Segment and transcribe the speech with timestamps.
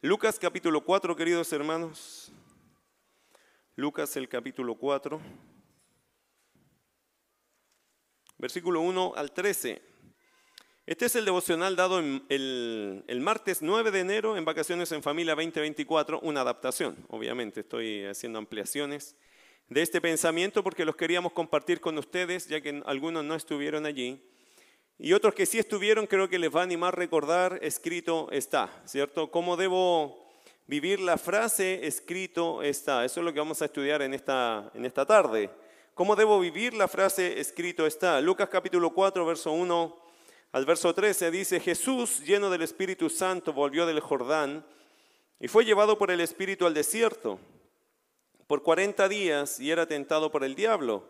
[0.00, 2.30] Lucas capítulo 4, queridos hermanos.
[3.74, 5.20] Lucas el capítulo 4.
[8.38, 9.82] Versículo 1 al 13.
[10.86, 12.22] Este es el devocional dado el,
[13.08, 18.38] el, martes 9 de enero en Vacaciones en Familia 2024, una adaptación, obviamente, estoy haciendo
[18.38, 19.16] ampliaciones
[19.68, 24.22] de este pensamiento porque los queríamos compartir con ustedes, ya que algunos no estuvieron allí.
[25.00, 29.30] Y otros que sí estuvieron, creo que les va a animar recordar, escrito está, ¿cierto?
[29.30, 30.26] ¿Cómo debo
[30.66, 33.04] vivir la frase escrito está?
[33.04, 35.50] Eso es lo que vamos a estudiar en esta, en esta tarde.
[35.94, 38.20] ¿Cómo debo vivir la frase escrito está?
[38.20, 39.96] Lucas capítulo 4, verso 1
[40.50, 44.64] al verso 13 dice, Jesús, lleno del Espíritu Santo, volvió del Jordán
[45.38, 47.38] y fue llevado por el Espíritu al desierto
[48.48, 51.04] por 40 días y era tentado por el diablo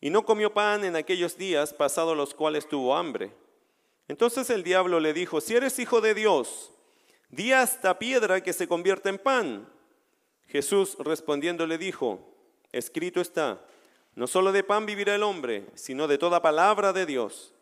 [0.00, 3.32] y no comió pan en aquellos días, pasados los cuales tuvo hambre.
[4.08, 6.72] Entonces el diablo le dijo, si eres hijo de Dios,
[7.28, 9.68] di a esta piedra que se convierta en pan.
[10.48, 12.20] Jesús respondiendo le dijo,
[12.72, 13.60] escrito está,
[14.14, 17.54] no solo de pan vivirá el hombre, sino de toda palabra de Dios.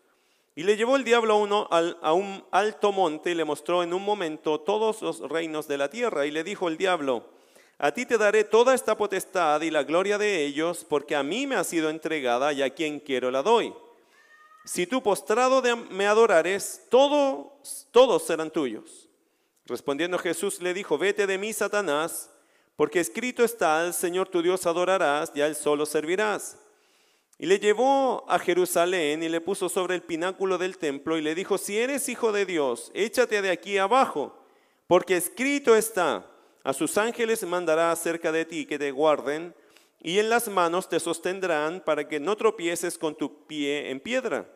[0.55, 4.05] Y le llevó el diablo uno, a un alto monte y le mostró en un
[4.05, 6.27] momento todos los reinos de la tierra.
[6.27, 7.31] Y le dijo el diablo,
[7.79, 11.47] a ti te daré toda esta potestad y la gloria de ellos, porque a mí
[11.47, 13.73] me ha sido entregada y a quien quiero la doy.
[14.65, 19.09] Si tú postrado me adorares, todos, todos serán tuyos.
[19.65, 22.31] Respondiendo Jesús le dijo, vete de mí, Satanás,
[22.75, 26.59] porque escrito está, al Señor tu Dios adorarás y a Él solo servirás.
[27.39, 31.37] Y le llevó a Jerusalén y le puso sobre el pináculo del templo y le
[31.37, 34.37] dijo, si eres hijo de Dios, échate de aquí abajo,
[34.89, 36.27] porque escrito está,
[36.69, 39.55] a sus ángeles mandará acerca de ti que te guarden,
[40.03, 44.47] y en las manos te sostendrán para que no tropieces con tu pie en piedra.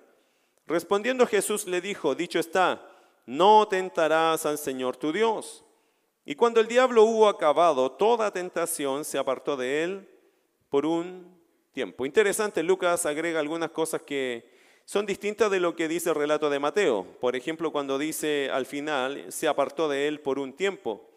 [0.67, 2.87] Respondiendo Jesús le dijo, dicho está,
[3.25, 5.65] no tentarás al Señor tu Dios.
[6.27, 10.07] Y cuando el diablo hubo acabado toda tentación, se apartó de él
[10.69, 11.35] por un
[11.73, 12.05] tiempo.
[12.05, 14.53] Interesante, Lucas agrega algunas cosas que
[14.85, 17.07] son distintas de lo que dice el relato de Mateo.
[17.23, 21.09] Por ejemplo, cuando dice al final, se apartó de él por un tiempo.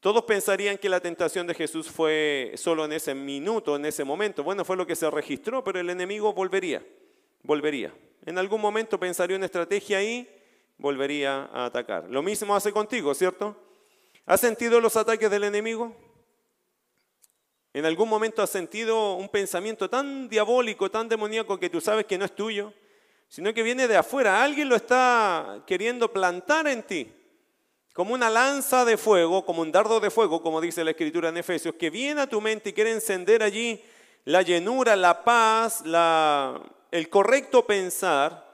[0.00, 4.44] Todos pensarían que la tentación de Jesús fue solo en ese minuto, en ese momento.
[4.44, 6.86] Bueno, fue lo que se registró, pero el enemigo volvería,
[7.42, 7.92] volvería.
[8.24, 10.28] En algún momento pensaría una estrategia y
[10.76, 12.08] volvería a atacar.
[12.08, 13.56] Lo mismo hace contigo, ¿cierto?
[14.24, 15.96] ¿Has sentido los ataques del enemigo?
[17.72, 22.18] ¿En algún momento has sentido un pensamiento tan diabólico, tan demoníaco que tú sabes que
[22.18, 22.72] no es tuyo,
[23.28, 24.44] sino que viene de afuera?
[24.44, 27.17] Alguien lo está queriendo plantar en ti
[27.98, 31.36] como una lanza de fuego, como un dardo de fuego, como dice la escritura en
[31.36, 33.82] Efesios, que viene a tu mente y quiere encender allí
[34.24, 35.82] la llenura, la paz,
[36.92, 38.46] el correcto pensar.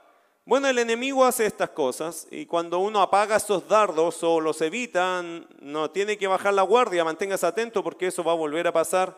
[0.45, 5.23] Bueno, el enemigo hace estas cosas y cuando uno apaga esos dardos o los evita,
[5.59, 9.15] no tiene que bajar la guardia, manténgase atento porque eso va a volver a pasar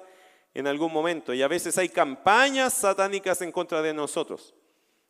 [0.54, 1.34] en algún momento.
[1.34, 4.54] Y a veces hay campañas satánicas en contra de nosotros.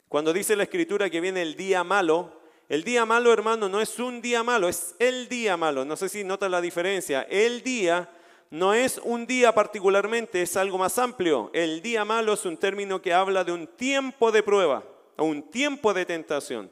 [0.09, 2.36] Cuando dice la escritura que viene el día malo,
[2.69, 5.85] el día malo, hermano, no es un día malo, es el día malo.
[5.85, 7.21] No sé si nota la diferencia.
[7.29, 8.09] El día
[8.49, 11.49] no es un día particularmente, es algo más amplio.
[11.53, 14.83] El día malo es un término que habla de un tiempo de prueba,
[15.17, 16.69] un tiempo de tentación.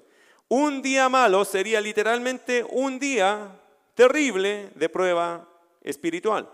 [0.49, 3.57] Un día malo sería literalmente un día
[3.93, 5.47] terrible de prueba
[5.81, 6.49] espiritual.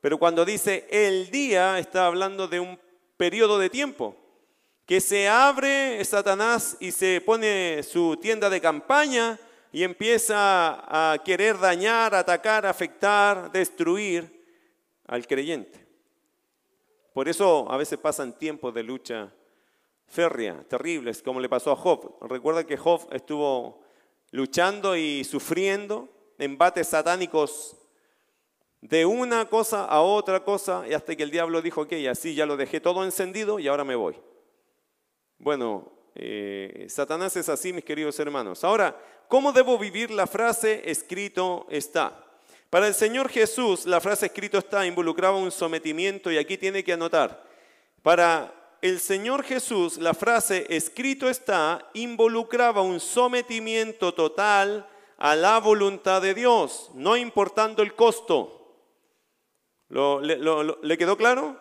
[0.00, 2.78] Pero cuando dice el día, está hablando de un
[3.16, 4.23] periodo de tiempo
[4.86, 9.38] que se abre Satanás y se pone su tienda de campaña
[9.72, 14.44] y empieza a querer dañar, atacar, afectar, destruir
[15.06, 15.84] al creyente.
[17.12, 19.32] Por eso a veces pasan tiempos de lucha
[20.06, 22.18] férrea, terribles, como le pasó a Job.
[22.22, 23.82] Recuerda que Job estuvo
[24.32, 26.08] luchando y sufriendo
[26.38, 27.76] embates satánicos
[28.80, 32.44] de una cosa a otra cosa y hasta que el diablo dijo, ok, así ya
[32.44, 34.14] lo dejé todo encendido y ahora me voy.
[35.38, 38.62] Bueno, eh, Satanás es así, mis queridos hermanos.
[38.64, 38.96] Ahora,
[39.28, 42.24] ¿cómo debo vivir la frase escrito está?
[42.70, 46.92] Para el Señor Jesús, la frase escrito está involucraba un sometimiento y aquí tiene que
[46.92, 47.44] anotar.
[48.02, 54.88] Para el Señor Jesús, la frase escrito está involucraba un sometimiento total
[55.18, 58.76] a la voluntad de Dios, no importando el costo.
[59.88, 61.58] le quedó claro?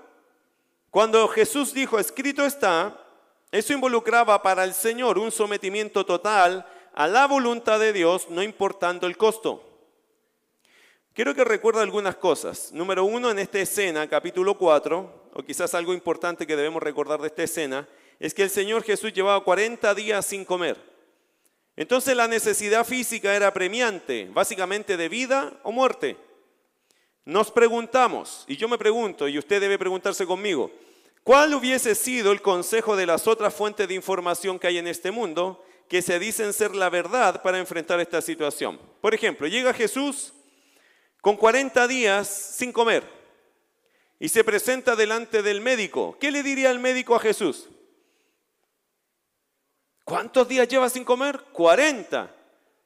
[0.90, 3.03] Cuando Jesús dijo escrito está,
[3.54, 6.66] eso involucraba para el Señor un sometimiento total
[6.96, 9.64] a la voluntad de Dios, no importando el costo.
[11.14, 12.72] Quiero que recuerde algunas cosas.
[12.72, 17.28] Número uno, en esta escena, capítulo 4, o quizás algo importante que debemos recordar de
[17.28, 17.88] esta escena,
[18.20, 20.76] es que el Señor Jesús llevaba 40 días sin comer.
[21.76, 26.18] Entonces la necesidad física era premiante, básicamente de vida o muerte.
[27.24, 30.72] Nos preguntamos, y yo me pregunto, y usted debe preguntarse conmigo,
[31.24, 35.12] ¿cuál hubiese sido el consejo de las otras fuentes de información que hay en este
[35.12, 38.80] mundo que se dicen ser la verdad para enfrentar esta situación?
[39.02, 40.34] Por ejemplo, llega Jesús
[41.22, 43.04] con 40 días sin comer
[44.20, 46.18] y se presenta delante del médico.
[46.20, 47.70] ¿Qué le diría el médico a Jesús?
[50.04, 51.40] ¿Cuántos días lleva sin comer?
[51.52, 52.34] 40.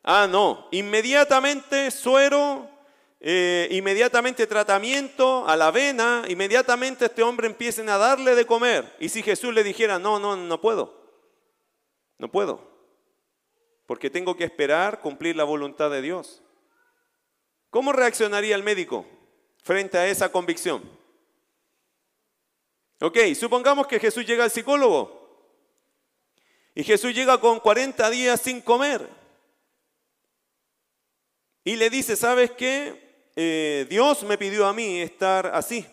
[0.04, 0.68] Ah, no.
[0.72, 2.70] Inmediatamente suero,
[3.20, 8.96] eh, inmediatamente tratamiento a la avena, inmediatamente este hombre empiecen a darle de comer.
[9.00, 10.94] Y si Jesús le dijera, no, no, no puedo.
[12.18, 12.62] No puedo.
[13.88, 16.44] Porque tengo que esperar cumplir la voluntad de Dios.
[17.70, 19.06] ¿Cómo reaccionaría el médico
[19.64, 20.84] frente a esa convicción?
[23.00, 25.18] Ok, supongamos que Jesús llega al psicólogo
[26.74, 29.08] y Jesús llega con 40 días sin comer.
[31.64, 33.07] Y le dice, ¿sabes qué?
[33.40, 35.86] Eh, Dios me pidió a mí estar así.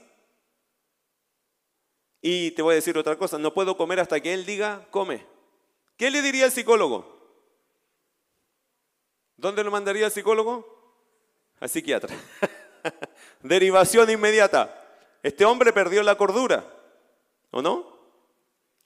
[2.23, 5.26] Y te voy a decir otra cosa, no puedo comer hasta que Él diga, come.
[5.99, 7.05] ¿Qué le diría el psicólogo?
[9.37, 10.67] ¿Dónde lo mandaría el psicólogo?
[11.61, 12.17] Al psiquiatra.
[13.43, 14.82] Derivación inmediata.
[15.23, 16.64] Este hombre perdió la cordura,
[17.50, 17.94] ¿o no?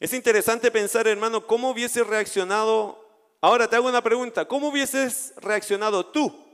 [0.00, 3.06] Es interesante pensar, hermano, cómo hubiese reaccionado.
[3.40, 6.47] Ahora te hago una pregunta, ¿cómo hubieses reaccionado tú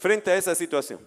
[0.00, 1.06] frente a esa situación?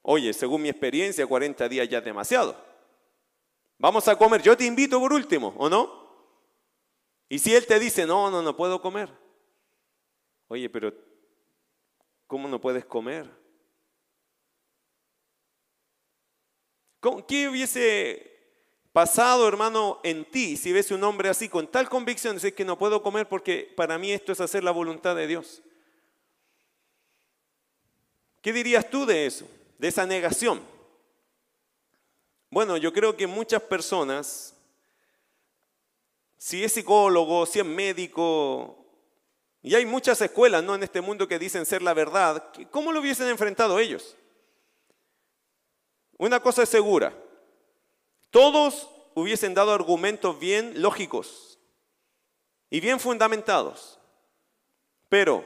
[0.00, 2.56] Oye, según mi experiencia, 40 días ya es demasiado.
[3.78, 6.06] Vamos a comer, yo te invito por último, ¿o no?
[7.28, 9.12] Y si él te dice, no, no, no puedo comer.
[10.48, 10.94] Oye, pero
[12.26, 13.30] ¿cómo no puedes comer?
[17.28, 18.35] ¿Qué hubiese
[18.96, 22.36] pasado, hermano, en ti si ves un hombre así con tal convicción?
[22.36, 25.60] Dice que no puedo comer porque para mí esto es hacer la voluntad de Dios.
[28.40, 29.46] ¿Qué dirías tú de eso,
[29.76, 30.62] de esa negación?
[32.48, 34.54] Bueno, yo creo que muchas personas,
[36.38, 38.82] si es psicólogo, si es médico,
[39.60, 40.74] y hay muchas escuelas ¿no?
[40.74, 44.16] en este mundo que dicen ser la verdad, ¿cómo lo hubiesen enfrentado ellos?
[46.16, 47.14] Una cosa es segura,
[48.30, 51.58] todos hubiesen dado argumentos bien lógicos
[52.70, 53.98] y bien fundamentados,
[55.08, 55.44] pero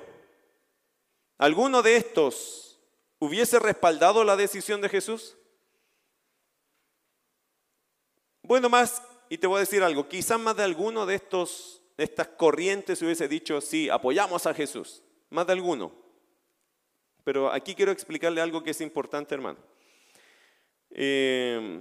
[1.39, 2.81] ¿alguno de estos
[3.19, 5.37] hubiese respaldado la decisión de Jesús?
[8.43, 12.27] Bueno, más, y te voy a decir algo, quizás más de alguno de estos, estas
[12.27, 15.93] corrientes hubiese dicho, sí, apoyamos a Jesús, más de alguno.
[17.23, 19.59] Pero aquí quiero explicarle algo que es importante, hermano.
[20.91, 21.81] Eh,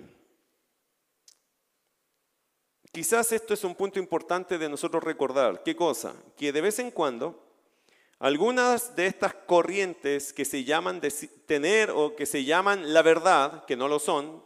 [2.91, 5.63] quizás esto es un punto importante de nosotros recordar.
[5.63, 6.13] ¿Qué cosa?
[6.37, 7.43] Que de vez en cuando
[8.19, 11.01] algunas de estas corrientes que se llaman
[11.45, 14.43] tener o que se llaman la verdad, que no lo son,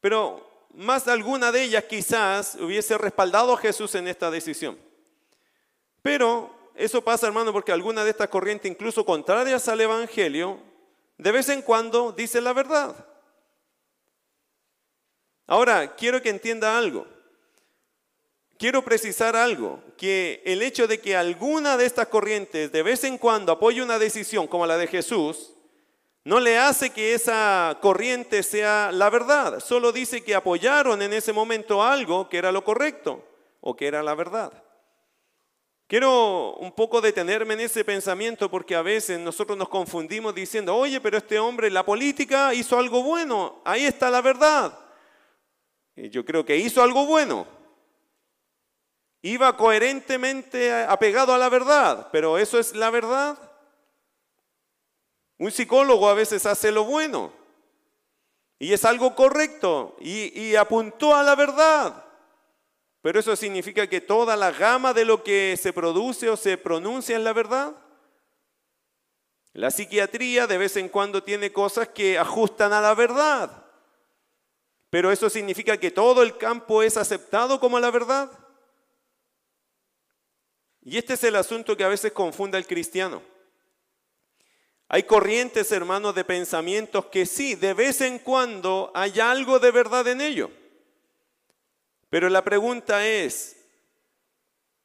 [0.00, 4.78] pero más alguna de ellas quizás hubiese respaldado a Jesús en esta decisión.
[6.02, 10.58] Pero eso pasa, hermano, porque alguna de estas corrientes, incluso contrarias al Evangelio,
[11.18, 13.06] de vez en cuando dice la verdad.
[15.50, 17.08] Ahora, quiero que entienda algo.
[18.56, 23.18] Quiero precisar algo, que el hecho de que alguna de estas corrientes de vez en
[23.18, 25.50] cuando apoye una decisión como la de Jesús,
[26.22, 31.32] no le hace que esa corriente sea la verdad, solo dice que apoyaron en ese
[31.32, 33.24] momento algo que era lo correcto
[33.60, 34.52] o que era la verdad.
[35.88, 41.00] Quiero un poco detenerme en ese pensamiento porque a veces nosotros nos confundimos diciendo, oye,
[41.00, 44.89] pero este hombre, la política hizo algo bueno, ahí está la verdad.
[45.96, 47.46] Yo creo que hizo algo bueno.
[49.22, 53.38] Iba coherentemente apegado a la verdad, pero ¿eso es la verdad?
[55.36, 57.32] Un psicólogo a veces hace lo bueno
[58.58, 62.04] y es algo correcto y, y apuntó a la verdad.
[63.02, 67.16] Pero eso significa que toda la gama de lo que se produce o se pronuncia
[67.16, 67.74] es la verdad.
[69.52, 73.64] La psiquiatría de vez en cuando tiene cosas que ajustan a la verdad.
[74.90, 78.30] Pero eso significa que todo el campo es aceptado como la verdad.
[80.82, 83.22] Y este es el asunto que a veces confunde al cristiano.
[84.88, 90.08] Hay corrientes, hermanos, de pensamientos que sí, de vez en cuando hay algo de verdad
[90.08, 90.50] en ello.
[92.08, 93.56] Pero la pregunta es,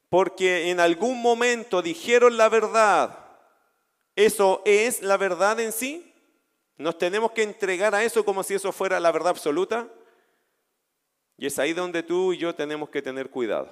[0.09, 3.17] porque en algún momento dijeron la verdad,
[4.15, 6.14] ¿eso es la verdad en sí?
[6.77, 9.88] ¿Nos tenemos que entregar a eso como si eso fuera la verdad absoluta?
[11.38, 13.70] Y es ahí donde tú y yo tenemos que tener cuidado.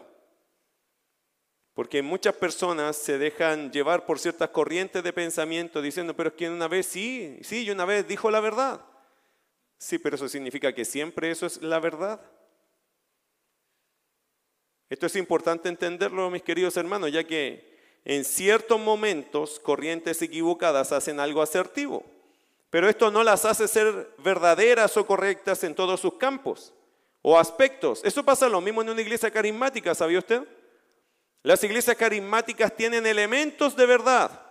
[1.74, 6.50] Porque muchas personas se dejan llevar por ciertas corrientes de pensamiento diciendo, pero es que
[6.50, 8.86] una vez sí, sí, y una vez dijo la verdad.
[9.78, 12.22] Sí, pero eso significa que siempre eso es la verdad.
[14.90, 17.74] Esto es importante entenderlo, mis queridos hermanos, ya que
[18.06, 22.06] en ciertos momentos corrientes equivocadas hacen algo asertivo,
[22.74, 26.74] pero esto no las hace ser verdaderas o correctas en todos sus campos
[27.22, 28.02] o aspectos.
[28.04, 30.42] Eso pasa lo mismo en una iglesia carismática, ¿sabía usted?
[31.44, 34.42] Las iglesias carismáticas tienen elementos de verdad,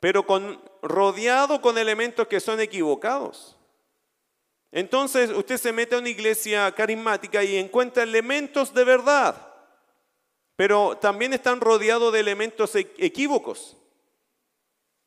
[0.00, 3.56] pero con, rodeado con elementos que son equivocados.
[4.72, 9.36] Entonces usted se mete a una iglesia carismática y encuentra elementos de verdad,
[10.56, 13.76] pero también están rodeados de elementos e-, equívocos.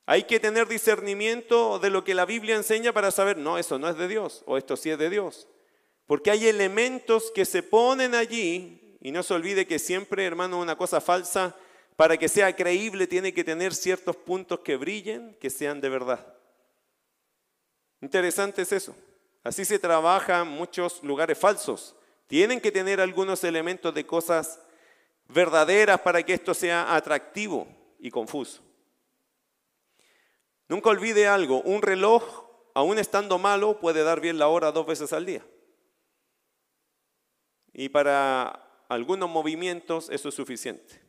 [0.09, 3.89] Hay que tener discernimiento de lo que la Biblia enseña para saber, no, eso no
[3.89, 5.49] es de Dios, o esto sí es de Dios.
[6.05, 10.77] Porque hay elementos que se ponen allí, y no se olvide que siempre, hermano, una
[10.77, 11.57] cosa falsa,
[11.97, 16.25] para que sea creíble tiene que tener ciertos puntos que brillen, que sean de verdad.
[17.99, 18.95] Interesante es eso.
[19.43, 21.97] Así se trabaja en muchos lugares falsos.
[22.27, 24.61] Tienen que tener algunos elementos de cosas
[25.27, 27.67] verdaderas para que esto sea atractivo
[27.99, 28.66] y confuso.
[30.69, 32.23] Nunca olvide algo, un reloj,
[32.73, 35.45] aún estando malo, puede dar bien la hora dos veces al día.
[37.73, 41.01] Y para algunos movimientos eso es suficiente.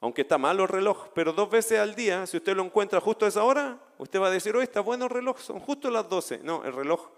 [0.00, 3.26] Aunque está malo el reloj, pero dos veces al día, si usted lo encuentra justo
[3.26, 6.08] a esa hora, usted va a decir, oh, está bueno el reloj, son justo las
[6.08, 6.38] 12.
[6.38, 7.10] No, el reloj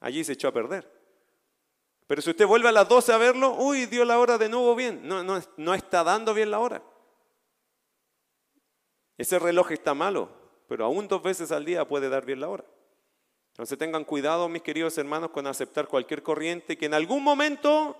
[0.00, 0.90] allí se echó a perder.
[2.06, 4.74] Pero si usted vuelve a las 12 a verlo, uy, dio la hora de nuevo
[4.74, 5.06] bien.
[5.06, 6.82] No, no, no está dando bien la hora.
[9.18, 10.30] Ese reloj está malo,
[10.70, 12.64] pero aún dos veces al día puede dar bien la hora.
[13.48, 17.96] Entonces tengan cuidado, mis queridos hermanos, con aceptar cualquier corriente que en algún momento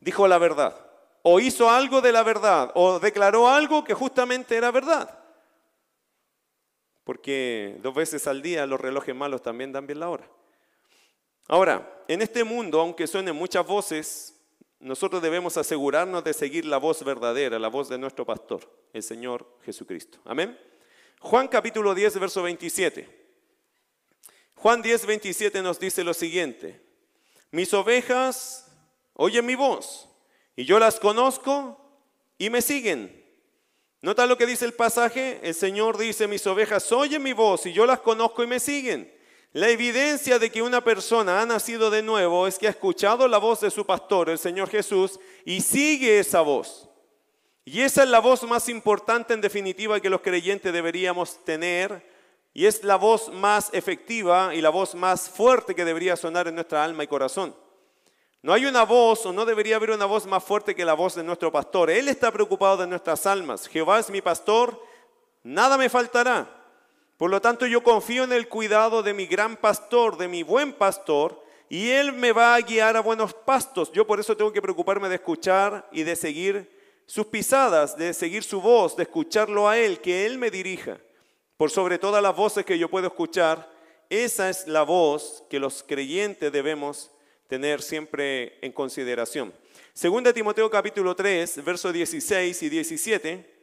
[0.00, 0.74] dijo la verdad,
[1.22, 5.20] o hizo algo de la verdad, o declaró algo que justamente era verdad.
[7.04, 10.28] Porque dos veces al día los relojes malos también dan bien la hora.
[11.46, 14.34] Ahora, en este mundo, aunque suenen muchas voces,
[14.80, 19.46] nosotros debemos asegurarnos de seguir la voz verdadera, la voz de nuestro pastor, el Señor
[19.64, 20.18] Jesucristo.
[20.24, 20.58] Amén.
[21.20, 23.08] Juan capítulo 10, verso 27.
[24.56, 26.80] Juan 10, 27 nos dice lo siguiente.
[27.50, 28.66] Mis ovejas
[29.14, 30.08] oyen mi voz
[30.56, 31.78] y yo las conozco
[32.38, 33.20] y me siguen.
[34.00, 35.40] ¿Nota lo que dice el pasaje?
[35.42, 39.12] El Señor dice, mis ovejas oyen mi voz y yo las conozco y me siguen.
[39.52, 43.38] La evidencia de que una persona ha nacido de nuevo es que ha escuchado la
[43.38, 46.89] voz de su pastor, el Señor Jesús, y sigue esa voz.
[47.72, 52.04] Y esa es la voz más importante en definitiva que los creyentes deberíamos tener,
[52.52, 56.56] y es la voz más efectiva y la voz más fuerte que debería sonar en
[56.56, 57.54] nuestra alma y corazón.
[58.42, 61.14] No hay una voz o no debería haber una voz más fuerte que la voz
[61.14, 61.90] de nuestro pastor.
[61.90, 63.68] Él está preocupado de nuestras almas.
[63.68, 64.84] Jehová es mi pastor,
[65.44, 66.50] nada me faltará.
[67.18, 70.72] Por lo tanto, yo confío en el cuidado de mi gran pastor, de mi buen
[70.72, 73.92] pastor, y Él me va a guiar a buenos pastos.
[73.92, 76.79] Yo por eso tengo que preocuparme de escuchar y de seguir
[77.10, 80.96] sus pisadas, de seguir su voz, de escucharlo a Él, que Él me dirija.
[81.56, 83.68] Por sobre todas las voces que yo puedo escuchar,
[84.08, 87.10] esa es la voz que los creyentes debemos
[87.48, 89.52] tener siempre en consideración.
[89.92, 93.60] Segunda Timoteo capítulo 3, versos 16 y 17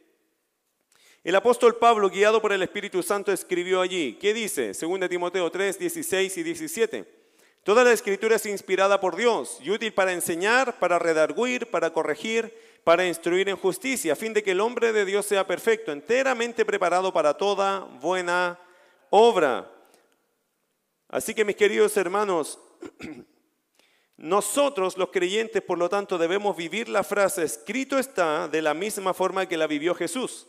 [1.23, 4.13] el apóstol Pablo, guiado por el Espíritu Santo, escribió allí.
[4.13, 4.71] ¿Qué dice?
[4.71, 7.05] 2 Timoteo 3, 16 y 17.
[7.63, 12.53] Toda la escritura es inspirada por Dios y útil para enseñar, para redarguir, para corregir,
[12.87, 16.63] para instruir en justicia, a fin de que el hombre de Dios sea perfecto, enteramente
[16.63, 18.57] preparado para toda buena
[19.09, 19.69] obra.
[21.09, 22.57] Así que mis queridos hermanos,
[24.15, 29.13] nosotros los creyentes, por lo tanto, debemos vivir la frase, escrito está, de la misma
[29.13, 30.47] forma que la vivió Jesús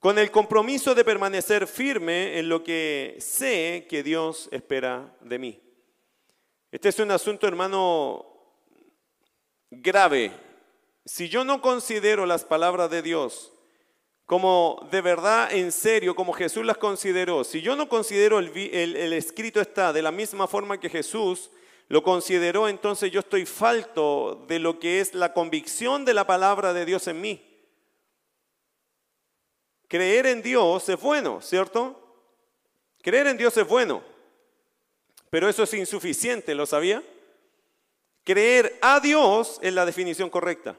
[0.00, 5.62] con el compromiso de permanecer firme en lo que sé que Dios espera de mí.
[6.70, 8.31] Este es un asunto, hermano,
[9.80, 10.32] grave.
[11.04, 13.52] Si yo no considero las palabras de Dios
[14.26, 19.60] como de verdad, en serio, como Jesús las consideró, si yo no considero el, escrito
[19.60, 21.50] está de la misma forma que Jesús
[21.88, 26.72] lo consideró, entonces yo estoy falto de lo que es la convicción de la palabra
[26.72, 27.46] de Dios en mí.
[29.88, 31.98] Creer en Dios es bueno, ¿cierto?
[33.02, 34.02] Creer en Dios es bueno,
[35.28, 37.02] pero eso es insuficiente, ¿lo sabía?
[38.24, 40.78] Creer a Dios es la definición correcta,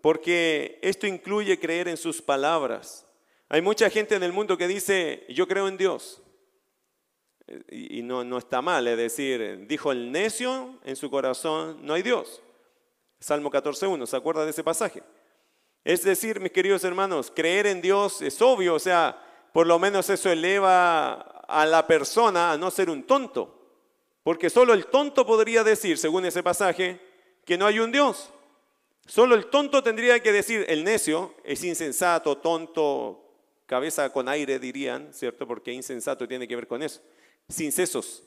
[0.00, 3.06] porque esto incluye creer en sus palabras.
[3.48, 6.20] Hay mucha gente en el mundo que dice, yo creo en Dios.
[7.70, 12.02] Y, no, no está mal, es decir, dijo el necio en su corazón, no hay
[12.02, 12.42] Dios.
[13.20, 15.02] Salmo 14.1, ¿se acuerda de ese pasaje?
[15.84, 20.10] Es decir, mis queridos hermanos, creer en Dios es obvio, o sea, por lo menos
[20.10, 21.12] eso eleva
[21.46, 23.65] a la persona a no ser un tonto.
[24.26, 26.98] Porque solo el tonto podría decir, según ese pasaje,
[27.44, 28.32] que no hay un Dios.
[29.06, 33.22] Solo el tonto tendría que decir, el necio es insensato, tonto,
[33.66, 35.46] cabeza con aire dirían, ¿cierto?
[35.46, 37.02] Porque insensato tiene que ver con eso.
[37.48, 38.24] Sin sesos.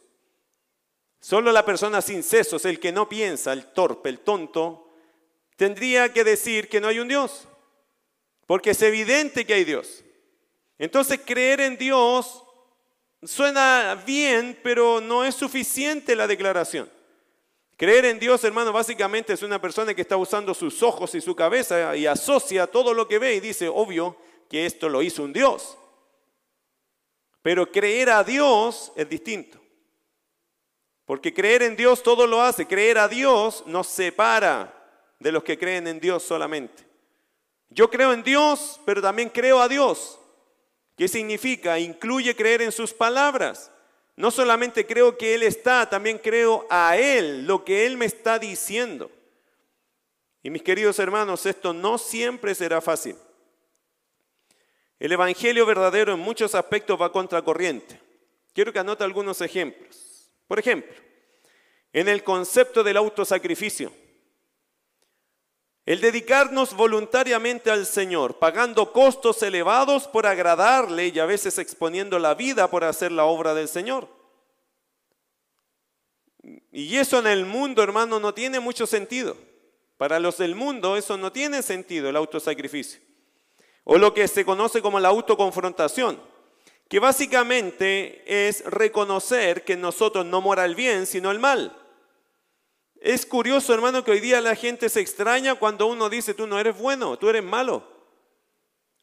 [1.19, 4.93] Solo la persona sin sesos, el que no piensa, el torpe, el tonto,
[5.57, 7.45] tendría que decir que no hay un Dios.
[8.45, 10.05] Porque es evidente que hay Dios.
[10.77, 12.45] Entonces creer en Dios
[13.23, 16.89] suena bien, pero no es suficiente la declaración.
[17.77, 21.35] Creer en Dios, hermano, básicamente es una persona que está usando sus ojos y su
[21.35, 24.17] cabeza y asocia todo lo que ve y dice, obvio,
[24.49, 25.77] que esto lo hizo un Dios.
[27.41, 29.59] Pero creer a Dios es distinto.
[31.05, 32.67] Porque creer en Dios todo lo hace.
[32.67, 34.75] Creer a Dios nos separa
[35.17, 36.85] de los que creen en Dios solamente.
[37.69, 40.18] Yo creo en Dios, pero también creo a Dios.
[40.99, 41.79] ¿Qué significa?
[41.79, 43.71] Incluye creer en sus palabras.
[44.17, 48.37] No solamente creo que Él está, también creo a Él, lo que Él me está
[48.37, 49.09] diciendo.
[50.43, 53.15] Y mis queridos hermanos, esto no siempre será fácil.
[54.99, 57.97] El Evangelio verdadero en muchos aspectos va contracorriente.
[58.53, 60.29] Quiero que anote algunos ejemplos.
[60.49, 60.93] Por ejemplo,
[61.93, 63.89] en el concepto del autosacrificio.
[65.89, 72.35] El dedicarnos voluntariamente al Señor, pagando costos elevados por agradarle y a veces exponiendo la
[72.35, 74.07] vida por hacer la obra del Señor.
[76.71, 79.35] Y eso en el mundo, hermano, no tiene mucho sentido.
[79.97, 82.99] Para los del mundo eso no tiene sentido, el autosacrificio.
[83.83, 86.21] O lo que se conoce como la autoconfrontación,
[86.87, 91.75] que básicamente es reconocer que nosotros no mora el bien, sino el mal.
[92.99, 96.59] Es curioso, hermano, que hoy día la gente se extraña cuando uno dice, tú no
[96.59, 97.83] eres bueno, tú eres malo.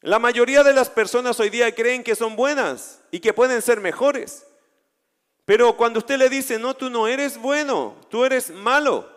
[0.01, 3.81] La mayoría de las personas hoy día creen que son buenas y que pueden ser
[3.81, 4.45] mejores.
[5.45, 9.09] Pero cuando usted le dice, no, tú no eres bueno, tú eres malo.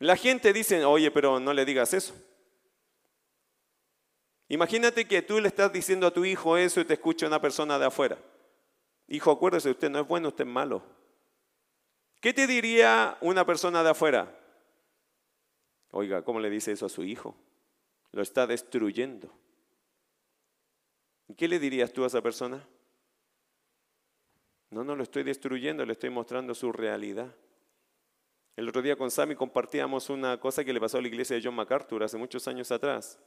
[0.00, 2.14] La gente dice, oye, pero no le digas eso.
[4.48, 7.78] Imagínate que tú le estás diciendo a tu hijo eso y te escucha una persona
[7.78, 8.18] de afuera.
[9.06, 10.93] Hijo, acuérdese, usted no es bueno, usted es malo.
[12.24, 14.34] ¿Qué te diría una persona de afuera?
[15.90, 17.36] Oiga, ¿cómo le dice eso a su hijo?
[18.12, 19.30] Lo está destruyendo.
[21.36, 22.66] ¿Qué le dirías tú a esa persona?
[24.70, 27.30] No, no lo estoy destruyendo, le estoy mostrando su realidad.
[28.56, 31.42] El otro día con Sammy compartíamos una cosa que le pasó a la iglesia de
[31.44, 33.18] John MacArthur hace muchos años atrás.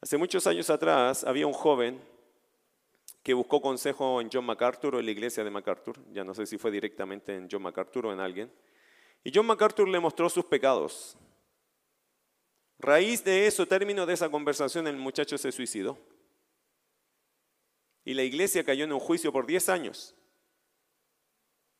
[0.00, 2.00] Hace muchos años atrás había un joven
[3.26, 6.46] que buscó consejo en John MacArthur o en la iglesia de MacArthur, ya no sé
[6.46, 8.52] si fue directamente en John MacArthur o en alguien,
[9.24, 11.18] y John MacArthur le mostró sus pecados.
[12.78, 15.98] Raíz de eso, término de esa conversación, el muchacho se suicidó.
[18.04, 20.14] Y la iglesia cayó en un juicio por 10 años.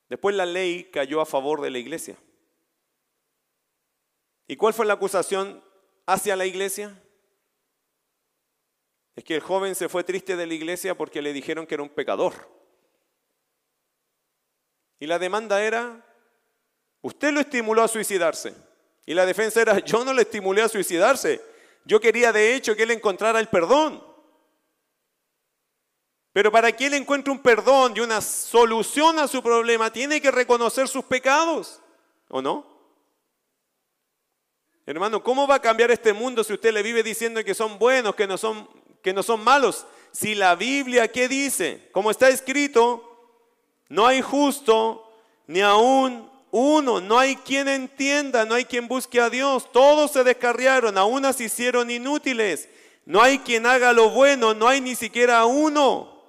[0.09, 2.16] Después la ley cayó a favor de la iglesia.
[4.48, 5.62] ¿Y cuál fue la acusación
[6.06, 7.00] hacia la iglesia?
[9.16, 11.83] Es que el joven se fue triste de la iglesia porque le dijeron que era
[11.83, 12.35] un pecador.
[15.00, 16.05] Y la demanda era,
[17.00, 18.55] usted lo estimuló a suicidarse.
[19.07, 21.42] Y la defensa era, yo no le estimulé a suicidarse.
[21.87, 24.05] Yo quería de hecho que él encontrara el perdón.
[26.33, 30.31] Pero para que él encuentre un perdón y una solución a su problema, tiene que
[30.31, 31.81] reconocer sus pecados,
[32.29, 32.76] ¿o no?
[34.85, 38.14] Hermano, ¿cómo va a cambiar este mundo si usted le vive diciendo que son buenos,
[38.14, 38.68] que no son
[39.07, 39.87] que no son malos.
[40.11, 41.88] Si la Biblia, ¿qué dice?
[41.92, 43.38] Como está escrito,
[43.88, 45.09] no hay justo
[45.47, 49.71] ni aún uno, no hay quien entienda, no hay quien busque a Dios.
[49.71, 52.69] Todos se descarriaron, aún se hicieron inútiles.
[53.05, 56.25] No hay quien haga lo bueno, no hay ni siquiera uno.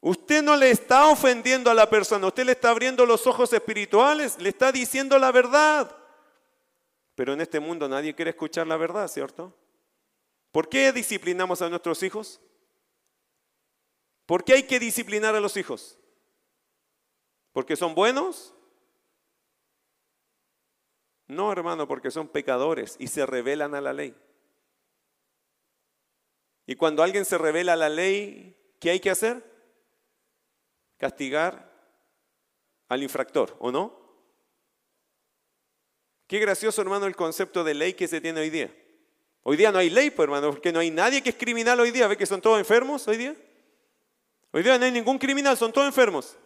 [0.00, 4.40] Usted no le está ofendiendo a la persona, usted le está abriendo los ojos espirituales,
[4.40, 5.88] le está diciendo la verdad.
[7.14, 9.54] Pero en este mundo nadie quiere escuchar la verdad, ¿cierto?
[10.56, 12.40] ¿Por qué disciplinamos a nuestros hijos?
[14.24, 15.98] ¿Por qué hay que disciplinar a los hijos?
[17.52, 18.54] ¿Porque son buenos?
[21.26, 24.16] No, hermano, porque son pecadores y se rebelan a la ley.
[26.64, 29.44] Y cuando alguien se revela a la ley, ¿qué hay que hacer?
[30.96, 31.70] Castigar
[32.88, 33.94] al infractor, ¿o no?
[36.26, 38.74] Qué gracioso, hermano, el concepto de ley que se tiene hoy día.
[39.48, 41.92] Hoy día no hay ley, pues, hermano, porque no hay nadie que es criminal hoy
[41.92, 42.08] día.
[42.08, 43.36] ¿Ve que son todos enfermos hoy día?
[44.50, 46.36] Hoy día no hay ningún criminal, son todos enfermos.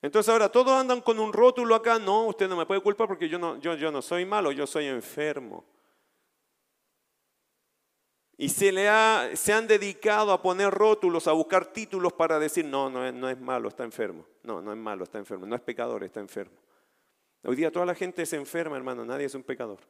[0.00, 1.98] Entonces ahora todos andan con un rótulo acá.
[1.98, 4.68] No, usted no me puede culpar porque yo no, yo, yo no soy malo, yo
[4.68, 5.64] soy enfermo.
[8.36, 12.64] Y se, le ha, se han dedicado a poner rótulos, a buscar títulos para decir,
[12.66, 14.24] no, no no es malo, está enfermo.
[14.44, 15.44] No, no es malo, está enfermo.
[15.44, 16.54] No es pecador, está enfermo.
[17.42, 19.80] Hoy día toda la gente es enferma, hermano, nadie es un pecador.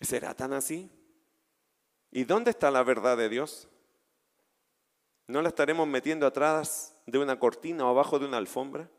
[0.00, 0.90] ¿Será tan así?
[2.10, 3.68] ¿Y dónde está la verdad de Dios?
[5.28, 8.90] ¿No la estaremos metiendo atrás de una cortina o abajo de una alfombra?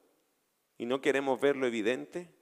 [0.78, 2.34] ¿Y no queremos ver lo evidente?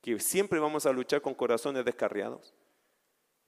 [0.00, 2.54] Que siempre vamos a luchar con corazones descarriados.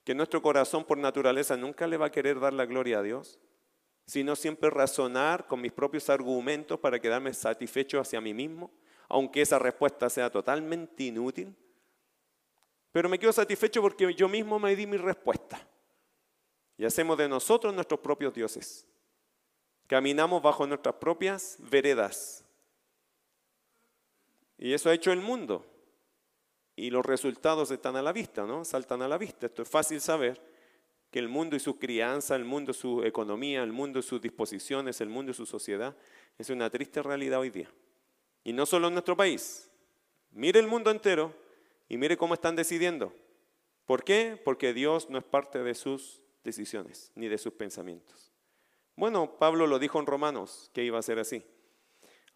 [0.04, 3.38] Que nuestro corazón por naturaleza nunca le va a querer dar la gloria a Dios,
[4.06, 8.70] sino siempre razonar con mis propios argumentos para quedarme satisfecho hacia mí mismo,
[9.08, 11.54] aunque esa respuesta sea totalmente inútil.
[12.92, 15.60] Pero me quedo satisfecho porque yo mismo me di mi respuesta.
[16.78, 18.86] Y hacemos de nosotros nuestros propios dioses.
[19.86, 22.44] Caminamos bajo nuestras propias veredas.
[24.58, 25.64] Y eso ha hecho el mundo.
[26.74, 28.64] Y los resultados están a la vista, ¿no?
[28.64, 29.46] Saltan a la vista.
[29.46, 30.40] Esto es fácil saber
[31.10, 34.20] que el mundo y su crianza, el mundo y su economía, el mundo y sus
[34.20, 35.96] disposiciones, el mundo y su sociedad,
[36.36, 37.70] es una triste realidad hoy día.
[38.46, 39.68] Y no solo en nuestro país.
[40.30, 41.34] Mire el mundo entero
[41.88, 43.12] y mire cómo están decidiendo.
[43.86, 44.40] ¿Por qué?
[44.44, 48.30] Porque Dios no es parte de sus decisiones ni de sus pensamientos.
[48.94, 51.42] Bueno, Pablo lo dijo en Romanos, que iba a ser así.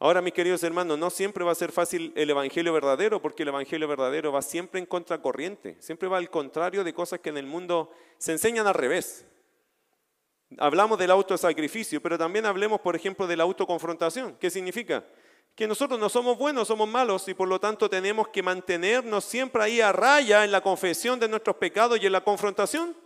[0.01, 3.51] Ahora, mis queridos hermanos, no siempre va a ser fácil el Evangelio verdadero, porque el
[3.51, 7.47] Evangelio verdadero va siempre en contracorriente, siempre va al contrario de cosas que en el
[7.47, 9.27] mundo se enseñan al revés.
[10.59, 14.37] Hablamos del autosacrificio, pero también hablemos, por ejemplo, de la autoconfrontación.
[14.41, 15.05] ¿Qué significa?
[15.55, 19.63] Que nosotros no somos buenos, somos malos y por lo tanto tenemos que mantenernos siempre
[19.63, 22.97] ahí a raya en la confesión de nuestros pecados y en la confrontación.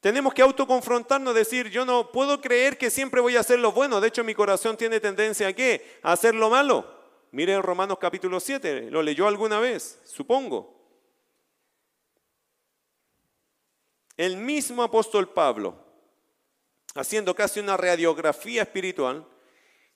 [0.00, 4.00] Tenemos que autoconfrontarnos, decir, yo no puedo creer que siempre voy a hacer lo bueno.
[4.00, 5.98] De hecho, mi corazón tiene tendencia a qué?
[6.02, 6.98] A hacer lo malo.
[7.30, 10.78] Mire en Romanos capítulo 7, lo leyó alguna vez, supongo.
[14.16, 15.76] El mismo apóstol Pablo,
[16.94, 19.26] haciendo casi una radiografía espiritual,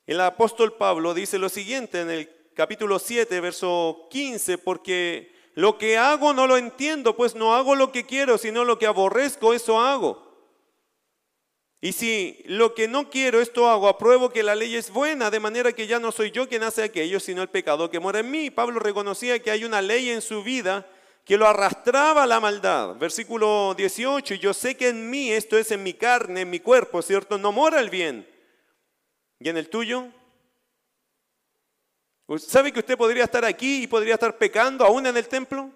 [0.07, 5.99] el apóstol Pablo dice lo siguiente en el capítulo 7, verso 15, porque lo que
[5.99, 9.81] hago no lo entiendo, pues no hago lo que quiero, sino lo que aborrezco, eso
[9.81, 10.33] hago.
[11.81, 15.41] Y si lo que no quiero, esto hago, apruebo que la ley es buena, de
[15.41, 18.31] manera que ya no soy yo quien hace aquello, sino el pecado que mora en
[18.31, 18.51] mí.
[18.51, 20.87] Pablo reconocía que hay una ley en su vida
[21.25, 22.95] que lo arrastraba a la maldad.
[22.97, 27.03] Versículo 18, yo sé que en mí, esto es en mi carne, en mi cuerpo,
[27.03, 27.37] ¿cierto?
[27.37, 28.32] No mora el bien.
[29.43, 30.07] ¿Y en el tuyo?
[32.39, 35.69] ¿Sabe que usted podría estar aquí y podría estar pecando aún en el templo?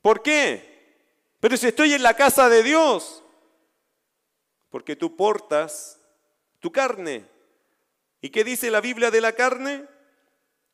[0.00, 0.96] ¿Por qué?
[1.38, 3.22] Pero si estoy en la casa de Dios,
[4.70, 6.00] porque tú portas
[6.58, 7.24] tu carne.
[8.20, 9.86] ¿Y qué dice la Biblia de la carne?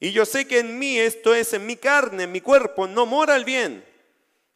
[0.01, 3.05] Y yo sé que en mí, esto es en mi carne, en mi cuerpo, no
[3.05, 3.85] mora el bien.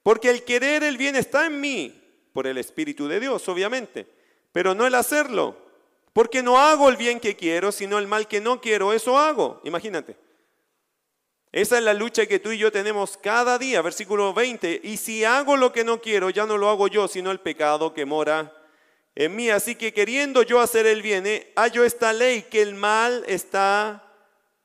[0.03, 4.07] Porque el querer el bien está en mí, por el Espíritu de Dios, obviamente,
[4.51, 5.62] pero no el hacerlo.
[6.13, 9.61] Porque no hago el bien que quiero, sino el mal que no quiero, eso hago.
[9.65, 10.17] Imagínate.
[11.53, 14.81] Esa es la lucha que tú y yo tenemos cada día, versículo 20.
[14.85, 17.93] Y si hago lo que no quiero, ya no lo hago yo, sino el pecado
[17.95, 18.53] que mora
[19.15, 19.51] en mí.
[19.51, 24.03] Así que queriendo yo hacer el bien, eh, hallo esta ley, que el mal está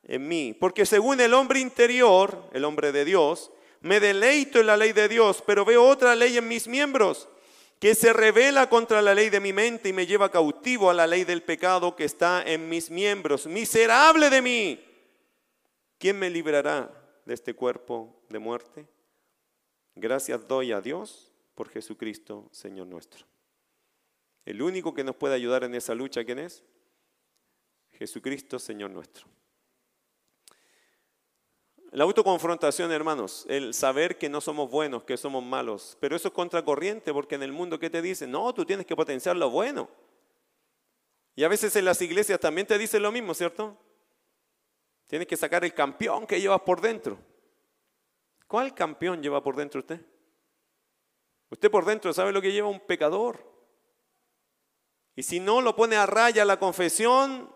[0.02, 0.56] en mí.
[0.58, 5.08] Porque según el hombre interior, el hombre de Dios, me deleito en la ley de
[5.08, 7.28] Dios, pero veo otra ley en mis miembros
[7.80, 11.06] que se revela contra la ley de mi mente y me lleva cautivo a la
[11.06, 13.46] ley del pecado que está en mis miembros.
[13.46, 14.84] Miserable de mí.
[15.98, 16.90] ¿Quién me librará
[17.24, 18.88] de este cuerpo de muerte?
[19.94, 23.26] Gracias doy a Dios por Jesucristo, Señor nuestro.
[24.44, 26.64] El único que nos puede ayudar en esa lucha, ¿quién es?
[27.92, 29.26] Jesucristo, Señor nuestro.
[31.90, 36.34] La autoconfrontación, hermanos, el saber que no somos buenos, que somos malos, pero eso es
[36.34, 38.30] contracorriente porque en el mundo, ¿qué te dicen?
[38.30, 39.88] No, tú tienes que potenciar lo bueno.
[41.34, 43.76] Y a veces en las iglesias también te dicen lo mismo, ¿cierto?
[45.06, 47.18] Tienes que sacar el campeón que llevas por dentro.
[48.46, 50.04] ¿Cuál campeón lleva por dentro usted?
[51.50, 53.38] Usted por dentro sabe lo que lleva un pecador.
[55.16, 57.50] Y si no lo pone a raya la confesión,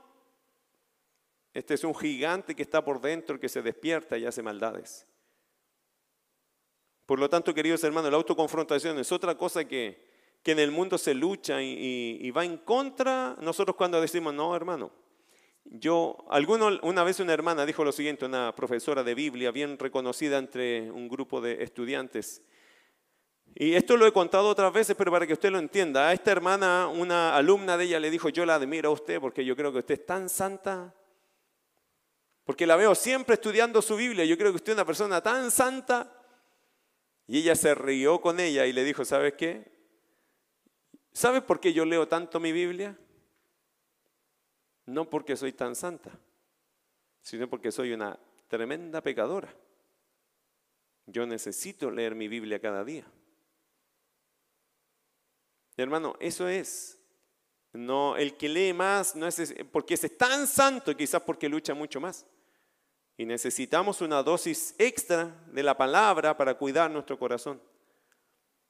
[1.55, 5.07] este es un gigante que está por dentro, que se despierta y hace maldades.
[7.07, 10.11] Por lo tanto, queridos hermanos, la autoconfrontación es otra cosa que,
[10.45, 13.37] en el mundo se lucha y, va en contra.
[13.41, 14.91] Nosotros cuando decimos, no, hermano,
[15.65, 20.39] yo, alguno, una vez una hermana dijo lo siguiente, una profesora de Biblia bien reconocida
[20.39, 22.43] entre un grupo de estudiantes,
[23.55, 26.09] Y esto lo he contado otras veces, pero para que usted lo entienda.
[26.09, 29.45] A esta hermana, una alumna de ella le dijo, yo la admiro a usted porque
[29.45, 30.95] yo creo que usted es tan santa.
[32.45, 34.25] Porque la veo siempre estudiando su Biblia.
[34.25, 36.13] Yo creo que usted es una persona tan santa.
[37.27, 39.71] Y ella se rió con ella y le dijo, ¿sabes qué?
[41.13, 42.99] ¿Sabes por qué yo leo tanto mi Biblia?
[44.87, 46.11] No porque soy tan santa,
[47.21, 49.55] sino porque soy una tremenda pecadora.
[51.07, 53.05] Yo necesito leer mi Biblia cada día.
[55.77, 56.99] Hermano, eso es.
[57.73, 62.01] No, el que lee más no es porque es tan santo, quizás porque lucha mucho
[62.01, 62.27] más.
[63.17, 67.61] Y necesitamos una dosis extra de la palabra para cuidar nuestro corazón.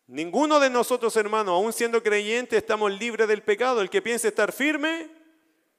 [0.07, 3.81] Ninguno de nosotros, hermano, aún siendo creyentes, estamos libres del pecado.
[3.81, 5.09] El que piense estar firme,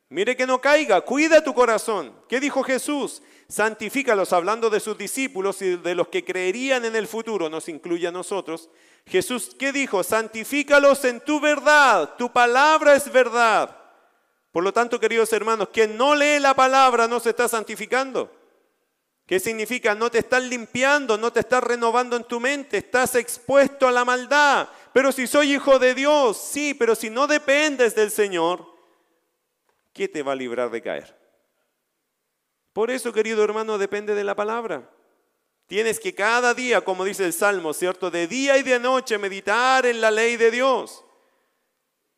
[0.09, 2.15] mire que no caiga, cuida tu corazón.
[2.27, 3.21] ¿Qué dijo Jesús?
[3.47, 8.07] Santifícalos, hablando de sus discípulos y de los que creerían en el futuro, nos incluye
[8.07, 8.69] a nosotros.
[9.05, 10.03] Jesús, ¿qué dijo?
[10.03, 13.77] Santifícalos en tu verdad, tu palabra es verdad.
[14.51, 18.31] Por lo tanto, queridos hermanos, quien no lee la palabra no se está santificando.
[19.25, 19.95] ¿Qué significa?
[19.95, 24.05] No te estás limpiando, no te estás renovando en tu mente, estás expuesto a la
[24.05, 24.67] maldad.
[24.93, 28.65] Pero si soy hijo de Dios, sí, pero si no dependes del Señor,
[29.93, 31.17] ¿qué te va a librar de caer?
[32.73, 34.89] Por eso, querido hermano, depende de la palabra.
[35.67, 38.11] Tienes que cada día, como dice el Salmo, ¿cierto?
[38.11, 41.03] De día y de noche meditar en la ley de Dios.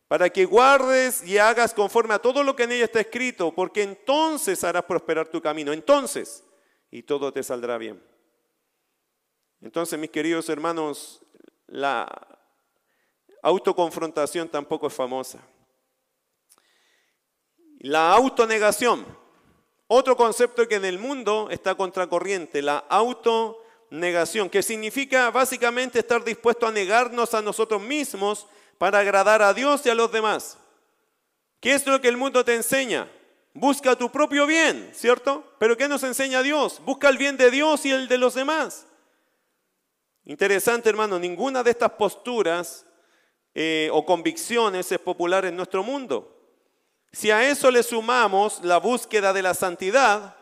[0.08, 3.84] Para que guardes y hagas conforme a todo lo que en ella está escrito, porque
[3.84, 5.74] entonces harás prosperar tu camino.
[5.74, 6.44] Entonces,
[6.92, 8.02] y todo te saldrá bien.
[9.62, 11.22] Entonces, mis queridos hermanos,
[11.68, 12.08] la
[13.42, 15.40] autoconfrontación tampoco es famosa.
[17.80, 19.06] La autonegación,
[19.88, 26.66] otro concepto que en el mundo está contracorriente, la autonegación, que significa básicamente estar dispuesto
[26.66, 30.58] a negarnos a nosotros mismos para agradar a Dios y a los demás.
[31.60, 33.10] ¿Qué es lo que el mundo te enseña?
[33.54, 35.44] Busca tu propio bien, ¿cierto?
[35.60, 36.82] Pero ¿qué nos enseña Dios?
[36.84, 38.86] Busca el bien de Dios y el de los demás.
[40.26, 42.86] Interesante, hermano, ninguna de estas posturas
[43.54, 46.35] eh, o convicciones es popular en nuestro mundo.
[47.16, 50.36] Si a eso le sumamos la búsqueda de la santidad,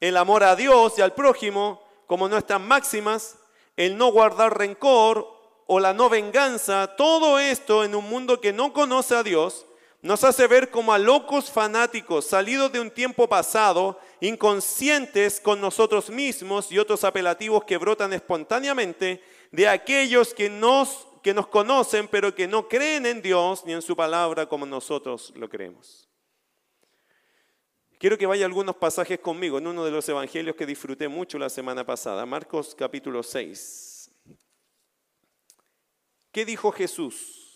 [0.00, 3.36] el amor a Dios y al prójimo como nuestras máximas,
[3.76, 5.28] el no guardar rencor
[5.66, 9.66] o la no venganza, todo esto en un mundo que no conoce a Dios,
[10.00, 16.08] nos hace ver como a locos fanáticos salidos de un tiempo pasado, inconscientes con nosotros
[16.08, 22.34] mismos y otros apelativos que brotan espontáneamente de aquellos que nos, que nos conocen pero
[22.34, 26.08] que no creen en Dios ni en su palabra como nosotros lo creemos.
[27.98, 31.48] Quiero que vaya algunos pasajes conmigo en uno de los evangelios que disfruté mucho la
[31.48, 34.10] semana pasada, Marcos capítulo 6.
[36.30, 37.48] ¿Qué dijo Jesús?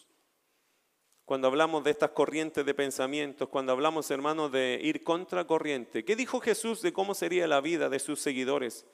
[1.24, 6.04] cuando hablamos de estas corrientes de pensamientos, cuando hablamos, hermanos, de ir contra corriente.
[6.04, 8.84] ¿Qué dijo Jesús de cómo sería la vida de sus seguidores?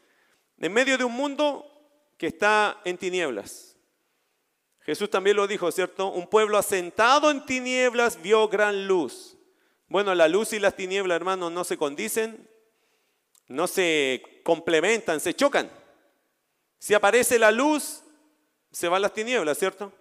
[0.59, 1.67] En medio de un mundo
[2.17, 3.78] que está en tinieblas.
[4.89, 6.07] Jesús también lo dijo, ¿cierto?
[6.09, 9.37] Un pueblo asentado en tinieblas vio gran luz.
[9.87, 12.49] Bueno, la luz y las tinieblas, hermanos, no se condicen,
[13.49, 15.71] no se complementan, se chocan.
[16.79, 18.01] Si aparece la luz,
[18.73, 19.93] se van las tinieblas, ¿cierto?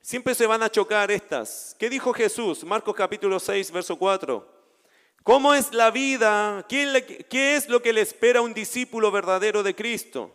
[0.00, 1.76] Siempre se van a chocar estas.
[1.78, 2.64] ¿Qué dijo Jesús?
[2.64, 4.54] Marcos capítulo 6, verso 4.
[5.22, 6.64] ¿Cómo es la vida?
[6.66, 10.34] ¿Qué, es lo que le espera a un discípulo verdadero de Cristo?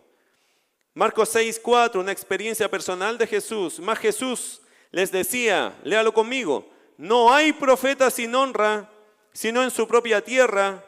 [0.93, 3.79] Marcos 6, 4, una experiencia personal de Jesús.
[3.79, 8.91] Más Jesús les decía, léalo conmigo, no hay profeta sin honra,
[9.31, 10.83] sino en su propia tierra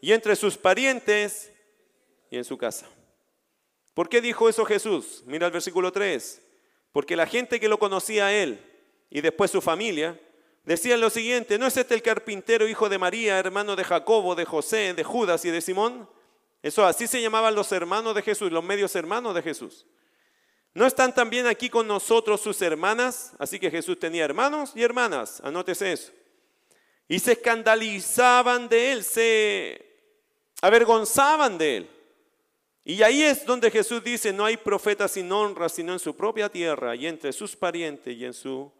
[0.00, 1.52] y entre sus parientes
[2.30, 2.86] y en su casa.
[3.94, 5.24] ¿Por qué dijo eso Jesús?
[5.26, 6.40] Mira el versículo 3.
[6.92, 8.64] Porque la gente que lo conocía a él
[9.10, 10.20] y después su familia,
[10.64, 14.44] decían lo siguiente, ¿no es este el carpintero hijo de María, hermano de Jacobo, de
[14.44, 16.08] José, de Judas y de Simón?
[16.68, 19.86] Eso así se llamaban los hermanos de Jesús, los medios hermanos de Jesús.
[20.74, 23.32] ¿No están también aquí con nosotros sus hermanas?
[23.38, 26.12] Así que Jesús tenía hermanos y hermanas, anótese eso.
[27.08, 29.82] Y se escandalizaban de él, se
[30.60, 31.90] avergonzaban de él.
[32.84, 36.50] Y ahí es donde Jesús dice, no hay profeta sin honra, sino en su propia
[36.50, 38.70] tierra y entre sus parientes y en su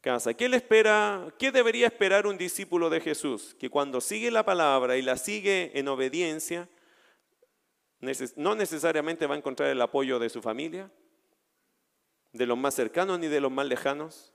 [0.00, 0.32] casa.
[0.32, 1.26] ¿Qué le espera?
[1.40, 3.56] ¿Qué debería esperar un discípulo de Jesús?
[3.58, 6.68] Que cuando sigue la palabra y la sigue en obediencia,
[8.00, 10.90] no necesariamente va a encontrar el apoyo de su familia,
[12.32, 14.32] de los más cercanos ni de los más lejanos,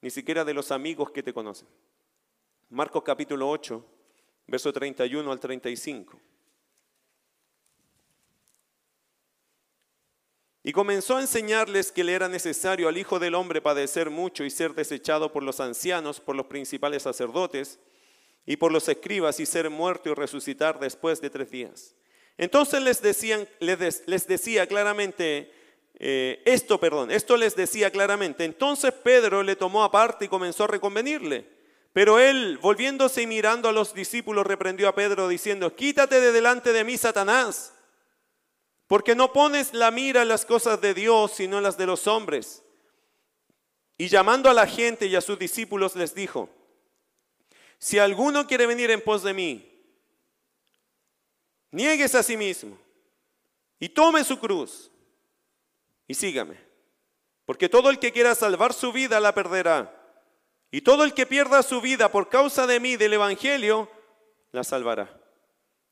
[0.00, 1.68] ni siquiera de los amigos que te conocen.
[2.68, 3.84] Marcos capítulo 8,
[4.46, 6.18] verso 31 al 35.
[10.66, 14.50] Y comenzó a enseñarles que le era necesario al Hijo del Hombre padecer mucho y
[14.50, 17.78] ser desechado por los ancianos, por los principales sacerdotes
[18.46, 21.94] y por los escribas y ser muerto y resucitar después de tres días.
[22.38, 23.02] Entonces les,
[24.06, 25.52] les, decía claramente,
[25.98, 28.44] eh, esto, perdón, esto les decía claramente.
[28.44, 31.56] Entonces Pedro le tomó aparte y comenzó a reconvenirle.
[31.92, 36.74] Pero él, volviéndose y mirando a los discípulos, reprendió a Pedro diciendo, quítate de delante
[36.74, 37.72] de mí, Satanás,
[38.86, 42.06] porque no pones la mira en las cosas de Dios, sino en las de los
[42.06, 42.62] hombres.
[43.96, 46.50] Y llamando a la gente y a sus discípulos les dijo,
[47.78, 49.75] si alguno quiere venir en pos de mí,
[51.76, 52.78] Niegues a sí mismo
[53.78, 54.90] y tome su cruz
[56.08, 56.58] y sígame.
[57.44, 59.92] Porque todo el que quiera salvar su vida la perderá.
[60.70, 63.90] Y todo el que pierda su vida por causa de mí, del Evangelio,
[64.52, 65.20] la salvará.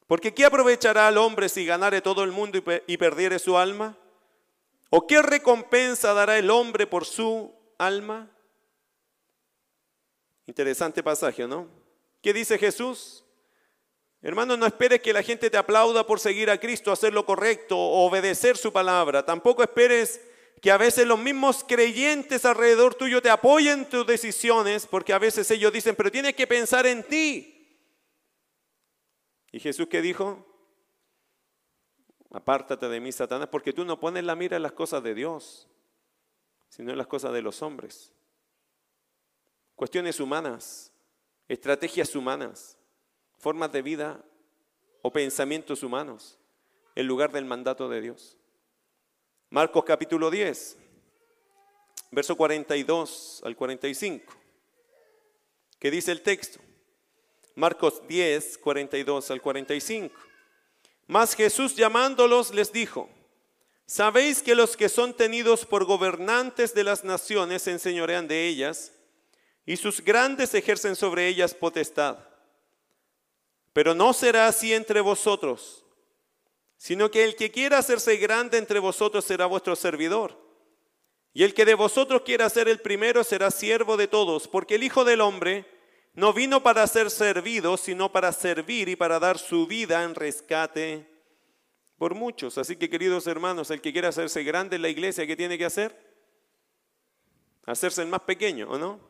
[0.07, 3.95] Porque ¿qué aprovechará al hombre si ganare todo el mundo y perdiere su alma?
[4.89, 8.31] ¿O qué recompensa dará el hombre por su alma?
[10.47, 11.69] Interesante pasaje, ¿no?
[12.23, 13.24] ¿Qué dice Jesús?
[14.25, 17.79] Hermano, no esperes que la gente te aplauda por seguir a Cristo, hacer lo correcto,
[17.79, 19.27] obedecer su palabra.
[19.27, 20.19] Tampoco esperes
[20.63, 25.19] que a veces los mismos creyentes alrededor tuyo te apoyen en tus decisiones, porque a
[25.19, 27.79] veces ellos dicen, pero tienes que pensar en ti.
[29.53, 30.43] ¿Y Jesús qué dijo?
[32.31, 35.69] Apártate de mí, Satanás, porque tú no pones la mira en las cosas de Dios,
[36.71, 38.11] sino en las cosas de los hombres.
[39.75, 40.91] Cuestiones humanas,
[41.47, 42.74] estrategias humanas
[43.45, 44.25] formas de vida
[45.03, 46.39] o pensamientos humanos
[46.95, 48.39] en lugar del mandato de Dios.
[49.51, 50.79] Marcos capítulo 10,
[52.11, 54.33] verso 42 al 45.
[55.79, 56.59] ¿Qué dice el texto?
[57.55, 60.17] Marcos 10, 42 al 45.
[61.07, 63.11] Mas Jesús llamándolos les dijo,
[63.85, 68.91] ¿sabéis que los que son tenidos por gobernantes de las naciones se enseñorean de ellas
[69.67, 72.17] y sus grandes ejercen sobre ellas potestad?
[73.75, 75.85] Pero no será así entre vosotros,
[76.79, 80.41] sino que el que quiera hacerse grande entre vosotros será vuestro servidor.
[81.35, 84.85] Y el que de vosotros quiera ser el primero será siervo de todos, porque el
[84.85, 85.67] Hijo del Hombre
[86.15, 91.11] no vino para ser servido, sino para servir y para dar su vida en rescate
[91.99, 92.57] por muchos.
[92.59, 95.65] Así que queridos hermanos, el que quiera hacerse grande en la iglesia, ¿qué tiene que
[95.65, 95.99] hacer?
[97.67, 99.01] Hacerse el más pequeño, ¿o no?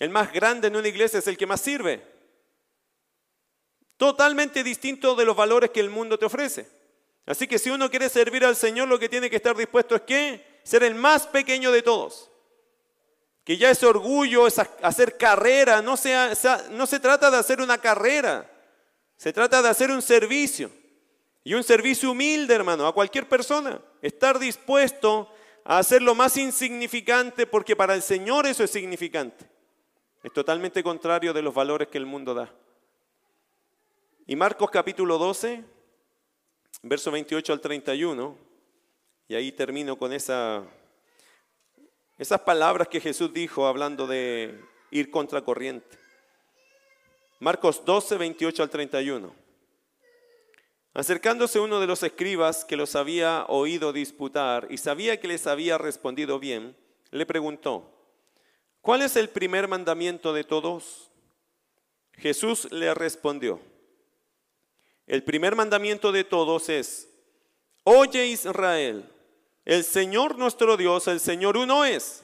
[0.00, 2.17] El más grande en una iglesia es el que más sirve.
[3.98, 6.66] Totalmente distinto de los valores que el mundo te ofrece.
[7.26, 10.02] Así que si uno quiere servir al Señor, lo que tiene que estar dispuesto es
[10.02, 12.30] que ser el más pequeño de todos.
[13.44, 15.96] Que ya ese orgullo, es hacer carrera, no,
[16.70, 18.50] no se trata de hacer una carrera,
[19.16, 20.70] se trata de hacer un servicio.
[21.42, 23.80] Y un servicio humilde, hermano, a cualquier persona.
[24.00, 25.32] Estar dispuesto
[25.64, 29.46] a hacer lo más insignificante porque para el Señor eso es significante.
[30.22, 32.52] Es totalmente contrario de los valores que el mundo da.
[34.30, 35.64] Y Marcos capítulo 12,
[36.82, 38.36] verso 28 al 31,
[39.26, 40.64] y ahí termino con esa,
[42.18, 44.60] esas palabras que Jesús dijo hablando de
[44.90, 45.96] ir contra corriente.
[47.40, 49.34] Marcos 12, 28 al 31.
[50.92, 55.78] Acercándose uno de los escribas que los había oído disputar y sabía que les había
[55.78, 56.76] respondido bien,
[57.12, 57.90] le preguntó,
[58.82, 61.10] ¿cuál es el primer mandamiento de todos?
[62.12, 63.58] Jesús le respondió,
[65.08, 67.08] el primer mandamiento de todos es,
[67.82, 69.10] oye Israel,
[69.64, 72.22] el Señor nuestro Dios, el Señor uno es,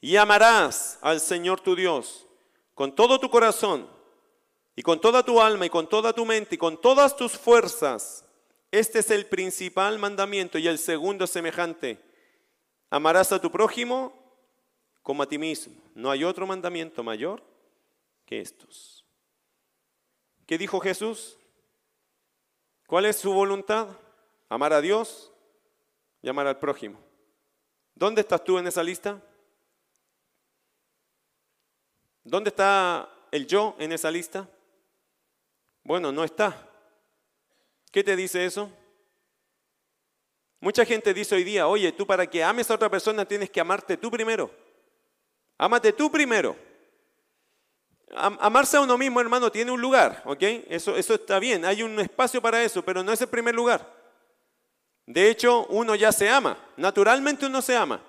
[0.00, 2.26] y amarás al Señor tu Dios
[2.74, 3.88] con todo tu corazón
[4.76, 8.24] y con toda tu alma y con toda tu mente y con todas tus fuerzas.
[8.70, 12.02] Este es el principal mandamiento y el segundo semejante.
[12.90, 14.12] Amarás a tu prójimo
[15.02, 15.74] como a ti mismo.
[15.94, 17.42] No hay otro mandamiento mayor
[18.26, 19.04] que estos.
[20.46, 21.38] ¿Qué dijo Jesús?
[22.86, 23.88] ¿Cuál es su voluntad?
[24.48, 25.32] Amar a Dios
[26.22, 26.98] y amar al prójimo.
[27.94, 29.20] ¿Dónde estás tú en esa lista?
[32.22, 34.48] ¿Dónde está el yo en esa lista?
[35.82, 36.68] Bueno, no está.
[37.90, 38.70] ¿Qué te dice eso?
[40.60, 43.60] Mucha gente dice hoy día, oye, tú para que ames a otra persona tienes que
[43.60, 44.50] amarte tú primero.
[45.58, 46.56] Ámate tú primero.
[48.14, 50.42] Amarse a uno mismo, hermano, tiene un lugar, ¿ok?
[50.68, 53.92] Eso, eso está bien, hay un espacio para eso, pero no es el primer lugar.
[55.06, 58.00] De hecho, uno ya se ama, naturalmente uno se ama.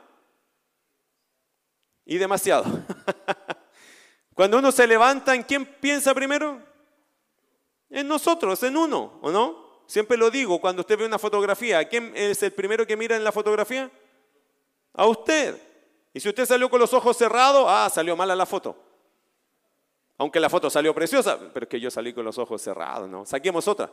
[2.06, 2.66] Y demasiado.
[4.36, 6.62] Cuando uno se levanta, ¿en quién piensa primero?
[7.90, 9.66] En nosotros, en uno, ¿o no?
[9.88, 13.24] Siempre lo digo, cuando usted ve una fotografía, ¿quién es el primero que mira en
[13.24, 13.90] la fotografía?
[14.94, 15.62] A usted.
[16.14, 18.85] Y si usted salió con los ojos cerrados, ah, salió mala la foto.
[20.18, 23.26] Aunque la foto salió preciosa, pero es que yo salí con los ojos cerrados, ¿no?
[23.26, 23.92] Saquemos otra.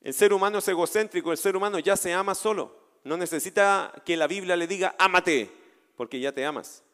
[0.00, 2.76] El ser humano es egocéntrico, el ser humano ya se ama solo.
[3.02, 5.50] No necesita que la Biblia le diga, ámate,
[5.96, 6.84] porque ya te amas.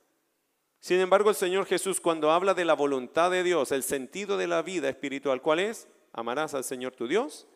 [0.81, 4.47] Sin embargo, el Señor Jesús cuando habla de la voluntad de Dios, el sentido de
[4.47, 5.89] la vida espiritual, ¿cuál es?
[6.13, 7.47] Amarás al Señor tu Dios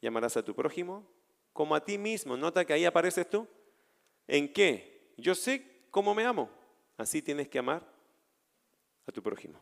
[0.00, 1.06] y amarás a tu prójimo
[1.52, 2.36] como a ti mismo.
[2.36, 3.46] Nota que ahí apareces tú.
[4.26, 5.12] ¿En qué?
[5.16, 6.50] Yo sé cómo me amo.
[6.96, 7.97] Así tienes que amar
[9.08, 9.58] a tu prójimo.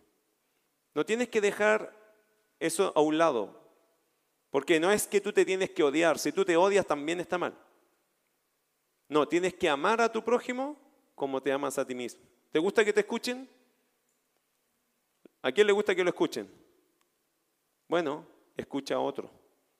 [0.94, 1.94] No tienes que dejar
[2.58, 3.62] eso a un lado,
[4.50, 7.38] porque no es que tú te tienes que odiar, si tú te odias también está
[7.38, 7.56] mal.
[9.08, 10.76] No, tienes que amar a tu prójimo
[11.14, 12.22] como te amas a ti mismo.
[12.50, 13.48] ¿Te gusta que te escuchen?
[15.42, 16.50] ¿A quién le gusta que lo escuchen?
[17.86, 18.26] Bueno,
[18.56, 19.30] escucha a otro.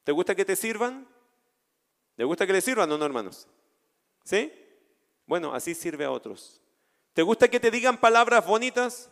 [0.04, 1.08] ¿Te gusta que te sirvan?
[2.16, 3.48] ¿Le gusta que le sirvan o no, hermanos?
[4.22, 4.52] ¿Sí?
[5.26, 6.60] Bueno, así sirve a otros.
[7.14, 9.10] ¿Te gusta que te digan palabras bonitas?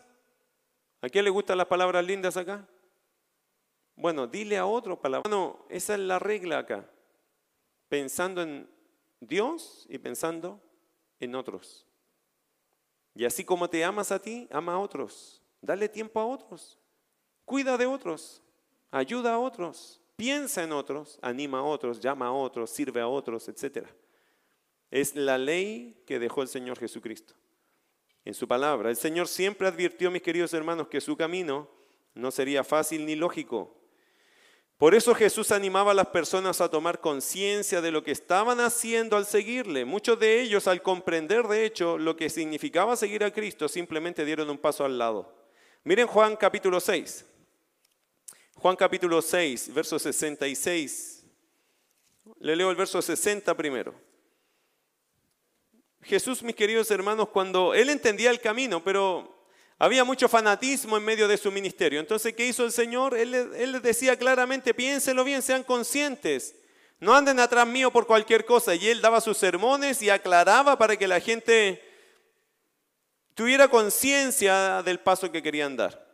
[1.04, 2.66] ¿A quién le gustan las palabras lindas acá?
[3.94, 5.30] Bueno, dile a otro palabras.
[5.30, 6.90] Bueno, esa es la regla acá.
[7.90, 8.66] Pensando en
[9.20, 10.62] Dios y pensando
[11.20, 11.86] en otros.
[13.14, 15.42] Y así como te amas a ti, ama a otros.
[15.60, 16.78] Dale tiempo a otros.
[17.44, 18.42] Cuida de otros.
[18.90, 20.00] Ayuda a otros.
[20.16, 21.18] Piensa en otros.
[21.20, 22.00] Anima a otros.
[22.00, 22.70] Llama a otros.
[22.70, 23.86] Sirve a otros, etc.
[24.90, 27.34] Es la ley que dejó el Señor Jesucristo
[28.24, 28.90] en su palabra.
[28.90, 31.68] El Señor siempre advirtió, mis queridos hermanos, que su camino
[32.14, 33.74] no sería fácil ni lógico.
[34.78, 39.16] Por eso Jesús animaba a las personas a tomar conciencia de lo que estaban haciendo
[39.16, 39.84] al seguirle.
[39.84, 44.50] Muchos de ellos, al comprender de hecho lo que significaba seguir a Cristo, simplemente dieron
[44.50, 45.32] un paso al lado.
[45.84, 47.24] Miren Juan capítulo 6.
[48.56, 51.24] Juan capítulo 6, verso 66.
[52.40, 53.94] Le leo el verso 60 primero.
[56.04, 59.34] Jesús, mis queridos hermanos, cuando él entendía el camino, pero
[59.78, 62.00] había mucho fanatismo en medio de su ministerio.
[62.00, 63.16] Entonces, ¿qué hizo el Señor?
[63.16, 66.54] Él, él les decía claramente, piénselo bien, sean conscientes.
[67.00, 68.74] No anden atrás mío por cualquier cosa.
[68.74, 71.82] Y él daba sus sermones y aclaraba para que la gente
[73.34, 76.04] tuviera conciencia del paso que querían dar.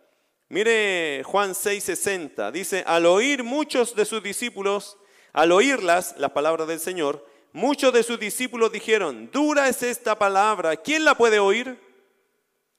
[0.48, 4.96] Mire Juan 6:60, dice, al oír muchos de sus discípulos,
[5.32, 10.76] al oírlas, las palabras del Señor, muchos de sus discípulos dijeron, dura es esta palabra,
[10.76, 11.78] ¿quién la puede oír?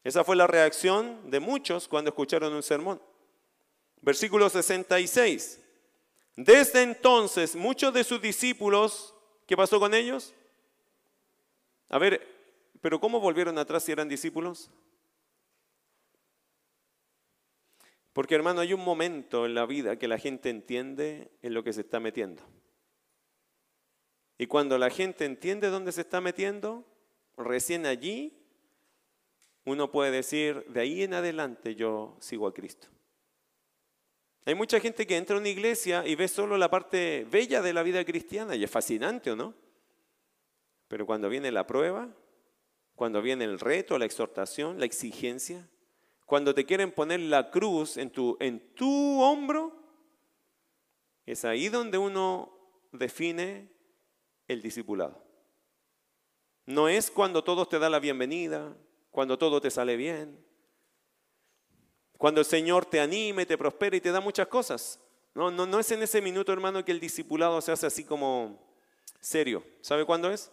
[0.03, 3.01] Esa fue la reacción de muchos cuando escucharon un sermón.
[4.01, 5.59] Versículo 66.
[6.35, 9.13] Desde entonces muchos de sus discípulos,
[9.45, 10.33] ¿qué pasó con ellos?
[11.89, 12.27] A ver,
[12.81, 14.71] pero ¿cómo volvieron atrás si eran discípulos?
[18.13, 21.73] Porque hermano, hay un momento en la vida que la gente entiende en lo que
[21.73, 22.43] se está metiendo.
[24.41, 26.83] Y cuando la gente entiende dónde se está metiendo,
[27.37, 28.33] recién allí
[29.65, 32.87] uno puede decir, de ahí en adelante yo sigo a Cristo.
[34.45, 37.71] Hay mucha gente que entra a una iglesia y ve solo la parte bella de
[37.71, 39.53] la vida cristiana y es fascinante, ¿o no?
[40.87, 42.09] Pero cuando viene la prueba,
[42.95, 45.69] cuando viene el reto, la exhortación, la exigencia,
[46.25, 49.71] cuando te quieren poner la cruz en tu, en tu hombro,
[51.27, 52.51] es ahí donde uno
[52.91, 53.70] define
[54.51, 55.23] el discipulado.
[56.65, 58.75] No es cuando todos te da la bienvenida,
[59.09, 60.37] cuando todo te sale bien,
[62.17, 64.99] cuando el Señor te anime, te prospera y te da muchas cosas.
[65.33, 68.61] No, no, no es en ese minuto, hermano, que el discipulado se hace así como
[69.19, 69.63] serio.
[69.81, 70.51] ¿Sabe cuándo es?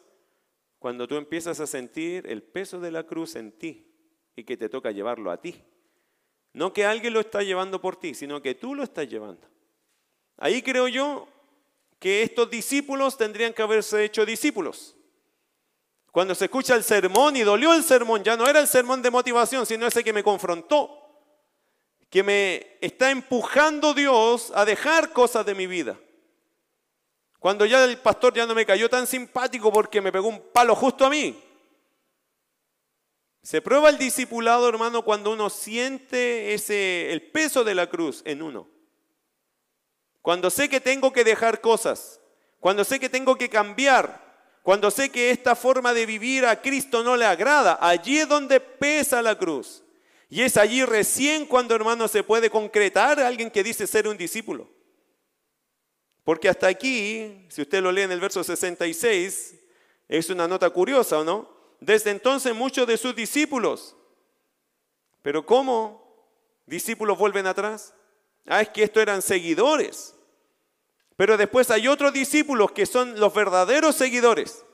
[0.78, 3.92] Cuando tú empiezas a sentir el peso de la cruz en ti
[4.34, 5.62] y que te toca llevarlo a ti.
[6.53, 9.46] No que alguien lo está llevando por ti, sino que tú lo estás llevando.
[10.36, 11.28] Ahí creo yo
[11.99, 14.94] que estos discípulos tendrían que haberse hecho discípulos.
[16.12, 19.11] Cuando se escucha el sermón y dolió el sermón, ya no era el sermón de
[19.11, 20.90] motivación, sino ese que me confrontó,
[22.11, 25.99] que me está empujando Dios a dejar cosas de mi vida.
[27.38, 30.74] Cuando ya el pastor ya no me cayó tan simpático porque me pegó un palo
[30.74, 31.38] justo a mí.
[33.42, 38.42] Se prueba el discipulado, hermano, cuando uno siente ese, el peso de la cruz en
[38.42, 38.68] uno.
[40.23, 42.21] Cuando sé que tengo que dejar cosas,
[42.61, 44.29] cuando sé que tengo que cambiar,
[44.62, 48.61] cuando sé que esta forma de vivir a Cristo no le agrada, allí es donde
[48.61, 49.83] pesa la cruz.
[50.29, 54.69] Y es allí recién cuando, hermano, se puede concretar alguien que dice ser un discípulo.
[56.23, 59.55] Porque hasta aquí, si usted lo lee en el verso 66,
[60.09, 61.49] es una nota curiosa, ¿o no?
[61.81, 63.97] Desde entonces muchos de sus discípulos,
[65.23, 66.29] pero ¿cómo
[66.66, 67.95] discípulos vuelven atrás?
[68.49, 70.14] Ah, es que estos eran seguidores.
[71.16, 74.64] Pero después hay otros discípulos que son los verdaderos seguidores.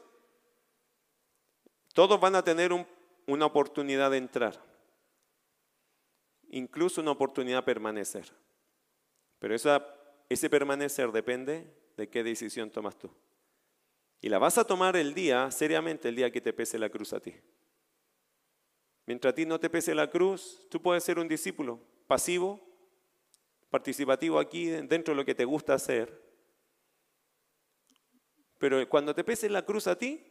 [1.93, 2.72] Todos van a tener
[3.27, 4.61] una oportunidad de entrar,
[6.49, 8.33] incluso una oportunidad de permanecer.
[9.39, 13.11] Pero ese permanecer depende de qué decisión tomas tú.
[14.20, 17.12] Y la vas a tomar el día, seriamente, el día que te pese la cruz
[17.12, 17.35] a ti.
[19.07, 22.61] Mientras a ti no te pese la cruz, tú puedes ser un discípulo pasivo,
[23.75, 26.22] participativo aquí dentro de lo que te gusta hacer.
[28.57, 30.25] Pero cuando te pese la cruz a ti,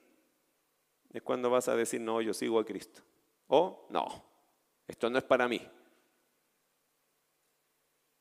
[1.12, 3.02] es cuando vas a decir, no, yo sigo a Cristo.
[3.48, 4.24] O, no,
[4.88, 5.62] esto no es para mí.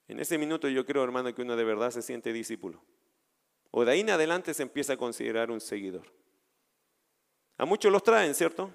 [0.08, 2.82] En ese minuto yo creo, hermano, que uno de verdad se siente discípulo.
[3.70, 6.12] O de ahí en adelante se empieza a considerar un seguidor.
[7.58, 8.72] A muchos los traen, ¿cierto?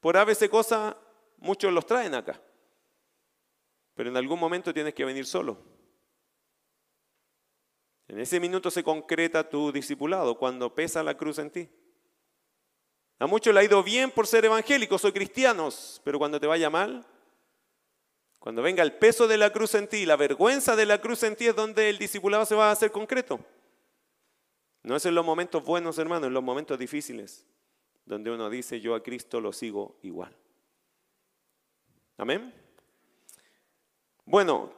[0.00, 0.94] Por ABC cosa,
[1.38, 2.38] muchos los traen acá.
[3.94, 5.75] Pero en algún momento tienes que venir solo.
[8.08, 11.68] En ese minuto se concreta tu discipulado, cuando pesa la cruz en ti.
[13.18, 16.70] A muchos le ha ido bien por ser evangélicos o cristianos, pero cuando te vaya
[16.70, 17.04] mal,
[18.38, 21.34] cuando venga el peso de la cruz en ti, la vergüenza de la cruz en
[21.34, 23.40] ti es donde el discipulado se va a hacer concreto.
[24.82, 27.44] No es en los momentos buenos, hermano, en los momentos difíciles,
[28.04, 30.32] donde uno dice, yo a Cristo lo sigo igual.
[32.18, 32.54] Amén.
[34.24, 34.72] Bueno,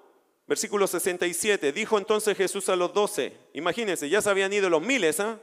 [0.48, 5.20] versículo 67, dijo entonces Jesús a los doce, imagínense, ya se habían ido los miles,
[5.20, 5.38] ¿ah?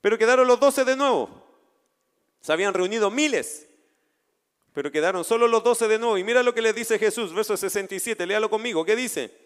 [0.00, 1.44] pero quedaron los doce de nuevo.
[2.40, 3.68] Se habían reunido miles,
[4.72, 6.16] pero quedaron solo los doce de nuevo.
[6.16, 9.36] Y mira lo que le dice Jesús, verso 67, léalo conmigo, ¿qué dice?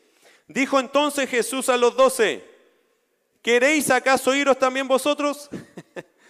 [0.47, 2.45] Dijo entonces Jesús a los doce,
[3.41, 5.49] ¿queréis acaso iros también vosotros?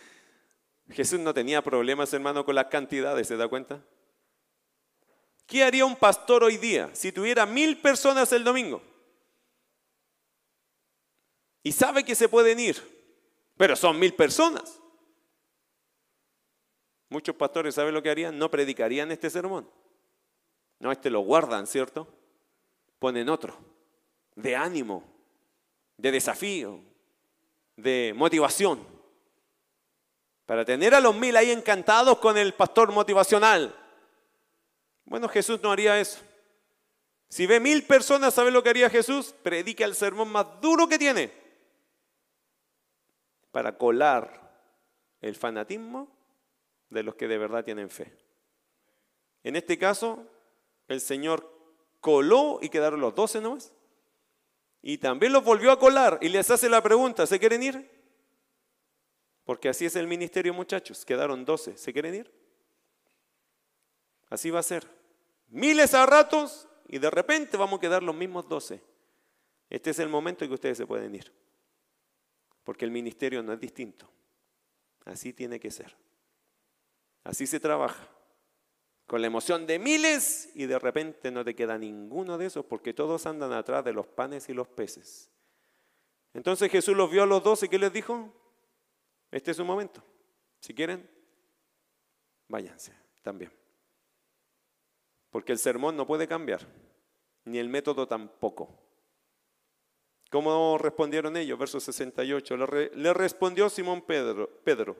[0.91, 3.83] Jesús no tenía problemas, hermano, con las cantidades, ¿se da cuenta?
[5.53, 8.81] ¿Qué haría un pastor hoy día si tuviera mil personas el domingo?
[11.63, 12.83] Y sabe que se pueden ir,
[13.59, 14.81] pero son mil personas.
[17.11, 18.39] Muchos pastores, ¿saben lo que harían?
[18.39, 19.69] No predicarían este sermón.
[20.79, 22.09] No, este lo guardan, ¿cierto?
[22.99, 23.55] Ponen otro,
[24.35, 25.05] de ánimo,
[25.99, 26.81] de desafío,
[27.77, 28.87] de motivación.
[30.47, 33.81] Para tener a los mil ahí encantados con el pastor motivacional.
[35.05, 36.21] Bueno, Jesús no haría eso.
[37.29, 39.35] Si ve mil personas, ¿sabe lo que haría Jesús?
[39.43, 41.33] Predica el sermón más duro que tiene.
[43.51, 44.53] Para colar
[45.21, 46.09] el fanatismo
[46.91, 48.13] de los que de verdad tienen fe.
[49.45, 50.27] En este caso,
[50.89, 51.51] el Señor
[52.01, 53.73] coló y quedaron los doce nomás.
[54.83, 57.91] Y también los volvió a colar y les hace la pregunta, ¿se quieren ir?
[59.45, 61.05] Porque así es el ministerio, muchachos.
[61.05, 62.42] Quedaron doce, ¿se quieren ir?
[64.33, 64.89] Así va a ser.
[65.49, 68.83] Miles a ratos y de repente vamos a quedar los mismos doce.
[69.69, 71.31] Este es el momento en que ustedes se pueden ir.
[72.65, 74.09] Porque el ministerio no es distinto.
[75.05, 75.95] Así tiene que ser.
[77.25, 78.09] Así se trabaja.
[79.07, 82.95] Con la emoción de miles y de repente no te queda ninguno de esos porque
[82.95, 85.29] todos andan atrás de los panes y los peces.
[86.33, 88.33] Entonces Jesús los vio a los dos y ¿qué les dijo?
[89.31, 90.03] Este es su momento.
[90.59, 91.07] Si quieren,
[92.49, 93.53] váyanse también.
[95.33, 96.61] Porque el sermón no puede cambiar,
[97.45, 98.79] ni el método tampoco.
[100.31, 101.59] ¿Cómo respondieron ellos?
[101.59, 102.57] Verso 68.
[102.95, 104.97] Le, respondió Simón Pedro, Pedro,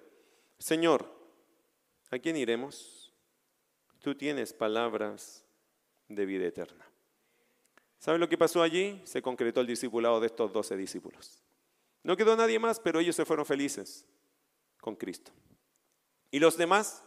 [0.59, 1.23] Señor,
[2.13, 3.11] ¿A quién iremos?
[4.01, 5.47] Tú tienes palabras
[6.09, 6.87] de vida eterna.
[7.99, 9.01] ¿Saben lo que pasó allí?
[9.07, 11.43] Se concretó el discipulado de estos doce discípulos.
[12.03, 14.05] No quedó nadie más, pero ellos se fueron felices
[14.79, 15.33] con Cristo.
[16.31, 17.03] ¿Y los demás?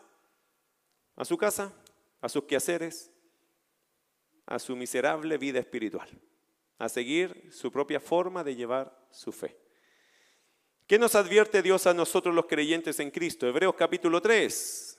[1.17, 1.71] A su casa,
[2.19, 3.11] a sus quehaceres,
[4.45, 6.09] a su miserable vida espiritual,
[6.77, 9.57] a seguir su propia forma de llevar su fe.
[10.87, 13.47] ¿Qué nos advierte Dios a nosotros los creyentes en Cristo?
[13.47, 14.95] Hebreos capítulo 3,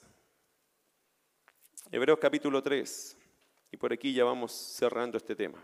[1.89, 3.17] Hebreos capítulo 3.
[3.71, 5.63] Y por aquí ya vamos cerrando este tema.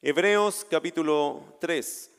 [0.00, 2.10] Hebreos capítulo 3.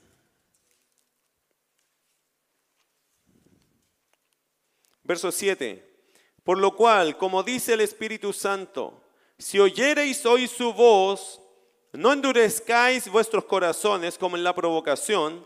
[5.03, 5.95] Verso 7.
[6.43, 9.01] Por lo cual, como dice el Espíritu Santo,
[9.37, 11.41] si oyereis hoy su voz,
[11.93, 15.45] no endurezcáis vuestros corazones como en la provocación,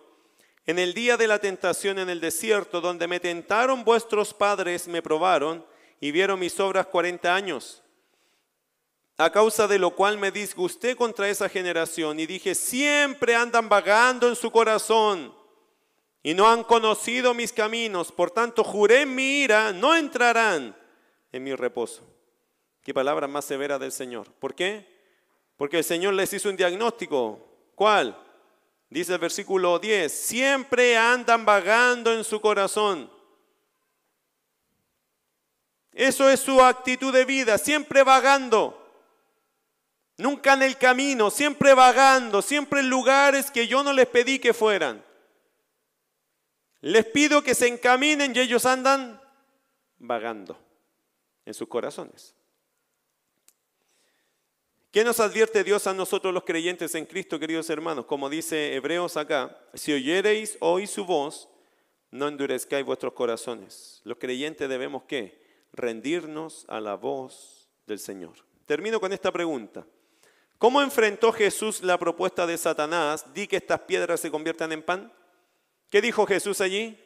[0.66, 5.02] en el día de la tentación en el desierto, donde me tentaron vuestros padres, me
[5.02, 5.66] probaron
[6.00, 7.82] y vieron mis obras cuarenta años.
[9.18, 14.30] A causa de lo cual me disgusté contra esa generación y dije, siempre andan vagando
[14.30, 15.34] en su corazón
[16.24, 18.12] y no han conocido mis caminos.
[18.12, 20.76] Por tanto, juré en mi ira, no entrarán
[21.32, 22.09] en mi reposo.
[22.90, 24.34] Qué palabra más severa del Señor.
[24.40, 24.84] ¿Por qué?
[25.58, 27.40] Porque el Señor les hizo un diagnóstico.
[27.76, 28.20] ¿Cuál?
[28.90, 33.08] Dice el versículo 10, siempre andan vagando en su corazón.
[35.92, 38.84] Eso es su actitud de vida, siempre vagando.
[40.18, 44.52] Nunca en el camino, siempre vagando, siempre en lugares que yo no les pedí que
[44.52, 45.06] fueran.
[46.82, 49.22] Les pido que se encaminen y ellos andan
[50.00, 50.60] vagando
[51.46, 52.34] en sus corazones.
[54.92, 58.06] ¿Qué nos advierte Dios a nosotros los creyentes en Cristo, queridos hermanos?
[58.06, 61.48] Como dice Hebreos acá, si oyereis hoy su voz,
[62.10, 64.02] no endurezcáis vuestros corazones.
[64.04, 65.40] Los creyentes debemos qué?
[65.74, 68.34] Rendirnos a la voz del Señor.
[68.66, 69.86] Termino con esta pregunta.
[70.58, 73.32] ¿Cómo enfrentó Jesús la propuesta de Satanás?
[73.32, 75.14] Di que estas piedras se conviertan en pan.
[75.92, 76.98] ¿Qué dijo Jesús allí?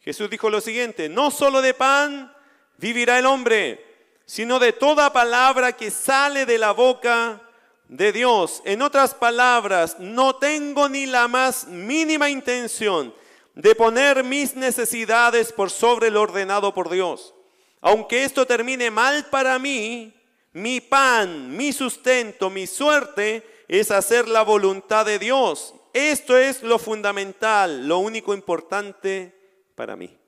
[0.00, 2.34] Jesús dijo lo siguiente, no solo de pan
[2.76, 3.91] vivirá el hombre,
[4.26, 7.40] sino de toda palabra que sale de la boca
[7.88, 8.62] de Dios.
[8.64, 13.14] En otras palabras, no tengo ni la más mínima intención
[13.54, 17.34] de poner mis necesidades por sobre lo ordenado por Dios.
[17.80, 20.14] Aunque esto termine mal para mí,
[20.52, 25.74] mi pan, mi sustento, mi suerte es hacer la voluntad de Dios.
[25.92, 29.34] Esto es lo fundamental, lo único importante
[29.74, 30.18] para mí.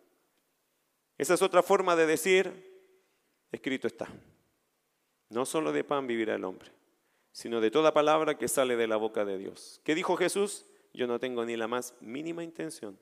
[1.17, 2.74] Esa es otra forma de decir,
[3.55, 4.09] escrito está.
[5.31, 6.71] No solo de pan vivirá el hombre,
[7.33, 9.81] sino de toda palabra que sale de la boca de Dios.
[9.85, 10.67] ¿Qué dijo Jesús?
[10.93, 12.99] Yo no tengo ni la más mínima intención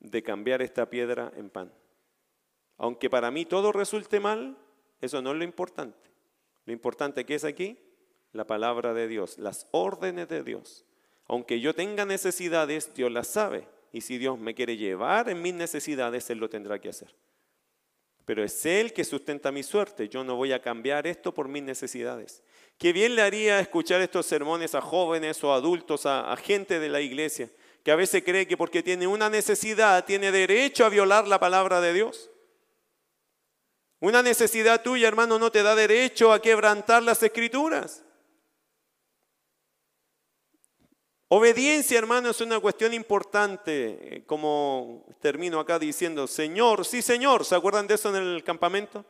[0.00, 1.72] de cambiar esta piedra en pan.
[2.76, 4.58] Aunque para mí todo resulte mal,
[5.00, 6.10] eso no es lo importante.
[6.64, 7.78] Lo importante que es aquí,
[8.32, 10.84] la palabra de Dios, las órdenes de Dios.
[11.26, 13.66] Aunque yo tenga necesidades, Dios las sabe.
[13.92, 17.14] Y si Dios me quiere llevar en mis necesidades, Él lo tendrá que hacer.
[18.24, 20.08] Pero es Él que sustenta mi suerte.
[20.08, 22.42] Yo no voy a cambiar esto por mis necesidades.
[22.78, 26.88] Qué bien le haría escuchar estos sermones a jóvenes o adultos, a, a gente de
[26.88, 27.50] la iglesia,
[27.84, 31.80] que a veces cree que porque tiene una necesidad tiene derecho a violar la palabra
[31.80, 32.30] de Dios.
[34.00, 38.04] Una necesidad tuya, hermano, no te da derecho a quebrantar las escrituras.
[41.34, 47.54] Obediencia, hermano, es una cuestión importante, eh, como termino acá diciendo, Señor, sí, Señor, ¿se
[47.54, 49.02] acuerdan de eso en el campamento?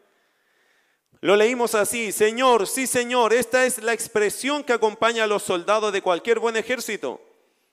[1.20, 5.92] Lo leímos así, Señor, sí, Señor, esta es la expresión que acompaña a los soldados
[5.92, 7.20] de cualquier buen ejército.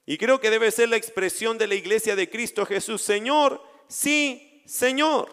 [0.08, 4.64] Y creo que debe ser la expresión de la iglesia de Cristo Jesús, Señor, sí,
[4.66, 5.30] Señor.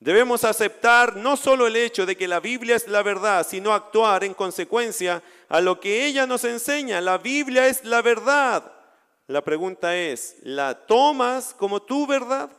[0.00, 4.22] Debemos aceptar no solo el hecho de que la Biblia es la verdad, sino actuar
[4.22, 7.00] en consecuencia a lo que ella nos enseña.
[7.00, 8.72] La Biblia es la verdad.
[9.26, 12.50] La pregunta es, ¿la tomas como tu verdad?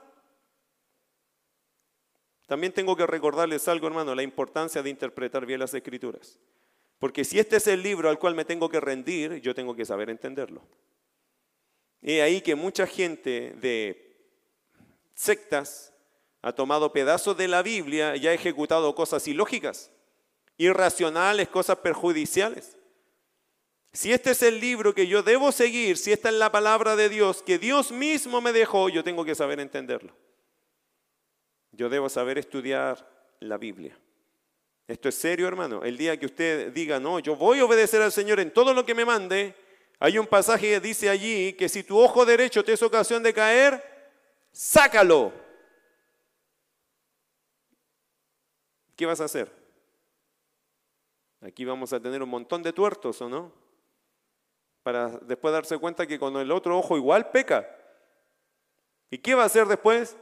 [2.45, 6.37] También tengo que recordarles algo, hermano, la importancia de interpretar bien las escrituras.
[6.97, 9.85] Porque si este es el libro al cual me tengo que rendir, yo tengo que
[9.85, 10.61] saber entenderlo.
[12.01, 14.17] Y ahí que mucha gente de
[15.13, 15.93] sectas,
[16.41, 19.91] ha tomado pedazos de la Biblia y ha ejecutado cosas ilógicas,
[20.57, 22.77] irracionales, cosas perjudiciales.
[23.91, 27.09] Si este es el libro que yo debo seguir, si esta es la palabra de
[27.09, 30.13] Dios que Dios mismo me dejó, yo tengo que saber entenderlo.
[31.71, 33.07] Yo debo saber estudiar
[33.39, 33.97] la Biblia.
[34.87, 35.83] Esto es serio, hermano.
[35.83, 38.85] El día que usted diga, no, yo voy a obedecer al Señor en todo lo
[38.85, 39.55] que me mande,
[39.99, 43.33] hay un pasaje que dice allí que si tu ojo derecho te es ocasión de
[43.33, 43.83] caer,
[44.51, 45.33] sácalo
[48.99, 49.49] ¿qué vas a hacer?
[51.39, 53.53] Aquí vamos a tener un montón de tuertos, ¿o no?
[54.83, 57.65] Para después darse cuenta que con el otro ojo igual peca.
[59.09, 60.17] ¿Y qué va a hacer después?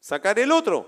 [0.00, 0.86] Sacar el otro.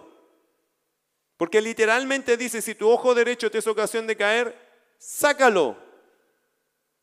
[1.37, 4.59] Porque literalmente dice, si tu ojo derecho te es ocasión de caer,
[4.97, 5.77] sácalo.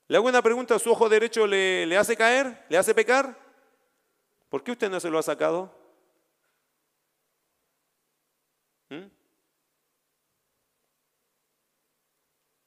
[0.07, 2.65] Le hago una pregunta, ¿su ojo derecho le, le hace caer?
[2.69, 3.37] ¿Le hace pecar?
[4.49, 5.74] ¿Por qué usted no se lo ha sacado?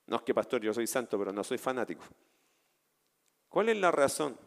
[0.09, 2.03] No es que pastor, yo soy santo, pero no soy fanático.
[3.51, 4.39] ¿Cuál es la razón?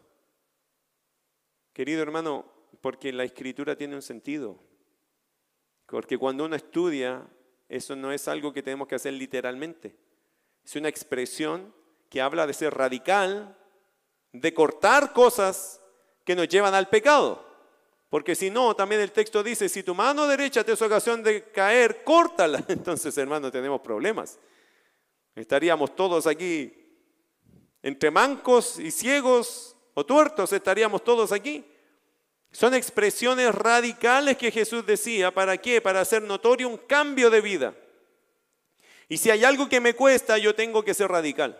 [1.72, 2.46] Querido hermano,
[2.82, 4.58] porque la escritura tiene un sentido.
[5.86, 7.28] Porque cuando uno estudia,
[7.70, 9.96] eso no es algo que tenemos que hacer literalmente.
[10.66, 11.74] Es una expresión
[12.10, 13.56] que habla de ser radical,
[14.34, 15.80] de cortar cosas
[16.24, 17.46] que nos llevan al pecado.
[18.10, 21.52] Porque si no, también el texto dice, si tu mano derecha te es ocasión de
[21.52, 22.64] caer, córtala.
[22.68, 24.40] Entonces, hermano, tenemos problemas.
[25.36, 26.74] Estaríamos todos aquí,
[27.82, 31.66] entre mancos y ciegos o tuertos, estaríamos todos aquí.
[32.52, 35.32] Son expresiones radicales que Jesús decía.
[35.32, 35.80] ¿Para qué?
[35.82, 37.74] Para hacer notorio un cambio de vida.
[39.08, 41.58] Y si hay algo que me cuesta, yo tengo que ser radical.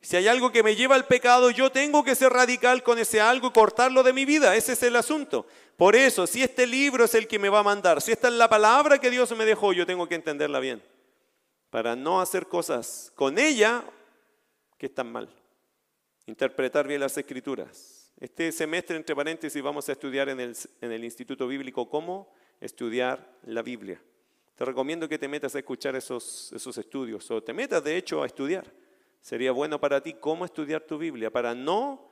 [0.00, 3.20] Si hay algo que me lleva al pecado, yo tengo que ser radical con ese
[3.20, 4.54] algo y cortarlo de mi vida.
[4.54, 5.46] Ese es el asunto.
[5.76, 8.34] Por eso, si este libro es el que me va a mandar, si esta es
[8.34, 10.82] la palabra que Dios me dejó, yo tengo que entenderla bien.
[11.74, 13.82] Para no hacer cosas con ella
[14.78, 15.28] que están mal.
[16.24, 18.12] Interpretar bien las escrituras.
[18.20, 23.28] Este semestre, entre paréntesis, vamos a estudiar en el, en el Instituto Bíblico cómo estudiar
[23.42, 24.00] la Biblia.
[24.54, 28.22] Te recomiendo que te metas a escuchar esos, esos estudios o te metas, de hecho,
[28.22, 28.72] a estudiar
[29.20, 32.08] sería bueno para ti cómo estudiar tu Biblia, para no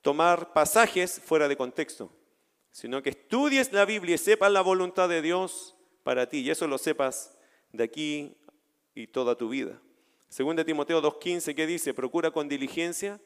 [0.00, 2.10] tomar pasajes fuera de contexto,
[2.70, 6.66] sino que estudies la Biblia y sepas la voluntad de Dios para ti, y eso
[6.66, 7.36] lo sepas
[7.72, 8.38] de aquí
[8.94, 9.80] y toda tu vida.
[10.28, 11.94] Según de Timoteo 2.15, ¿qué dice?
[11.94, 13.20] Procura con diligencia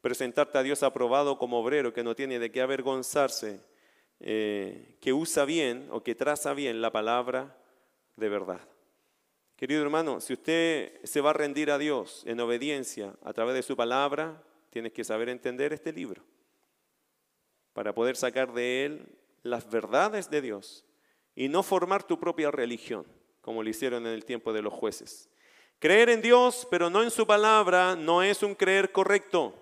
[0.00, 3.60] presentarte a Dios aprobado como obrero que no tiene de qué avergonzarse,
[4.20, 7.56] eh, que usa bien o que traza bien la palabra
[8.14, 8.60] de verdad.
[9.56, 13.62] Querido hermano, si usted se va a rendir a Dios en obediencia a través de
[13.62, 16.22] su palabra, tienes que saber entender este libro
[17.72, 20.84] para poder sacar de él las verdades de Dios
[21.34, 23.06] y no formar tu propia religión,
[23.46, 25.28] como lo hicieron en el tiempo de los jueces.
[25.78, 29.54] Creer en Dios, pero no en su palabra, no es un creer correcto.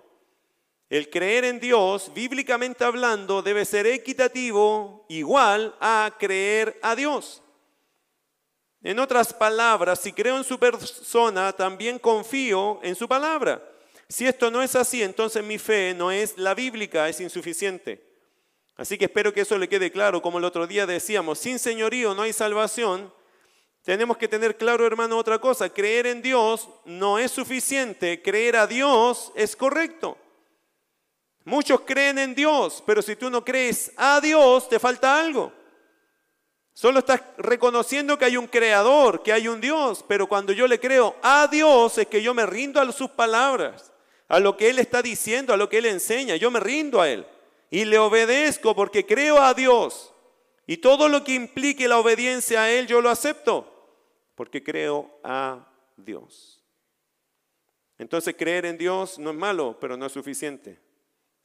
[0.89, 7.43] El creer en Dios, bíblicamente hablando, debe ser equitativo, igual a creer a Dios.
[8.81, 13.63] En otras palabras, si creo en su persona, también confío en su palabra.
[14.09, 18.03] Si esto no es así, entonces mi fe no es la bíblica, es insuficiente.
[18.77, 20.23] Así que espero que eso le quede claro.
[20.23, 23.13] Como el otro día decíamos, sin señorío no hay salvación.
[23.85, 25.69] Tenemos que tener claro, hermano, otra cosa.
[25.69, 28.19] Creer en Dios no es suficiente.
[28.19, 30.17] Creer a Dios es correcto.
[31.43, 35.53] Muchos creen en Dios, pero si tú no crees a Dios, te falta algo.
[36.73, 40.79] Solo estás reconociendo que hay un creador, que hay un Dios, pero cuando yo le
[40.79, 43.93] creo a Dios es que yo me rindo a sus palabras,
[44.27, 47.07] a lo que Él está diciendo, a lo que Él enseña, yo me rindo a
[47.07, 47.27] Él
[47.69, 50.11] y le obedezco porque creo a Dios.
[50.65, 53.74] Y todo lo que implique la obediencia a Él yo lo acepto
[54.35, 55.67] porque creo a
[55.97, 56.61] Dios.
[57.97, 60.79] Entonces creer en Dios no es malo, pero no es suficiente.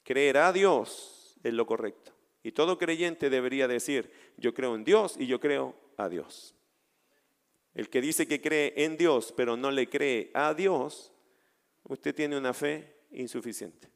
[0.02, 2.12] Creer a Dios es lo correcto.
[2.42, 6.54] Y todo creyente debería decir, yo creo en Dios y yo creo a Dios.
[7.74, 11.12] El que dice que cree en Dios pero no le cree a Dios,
[11.84, 13.88] usted tiene una fe insuficiente.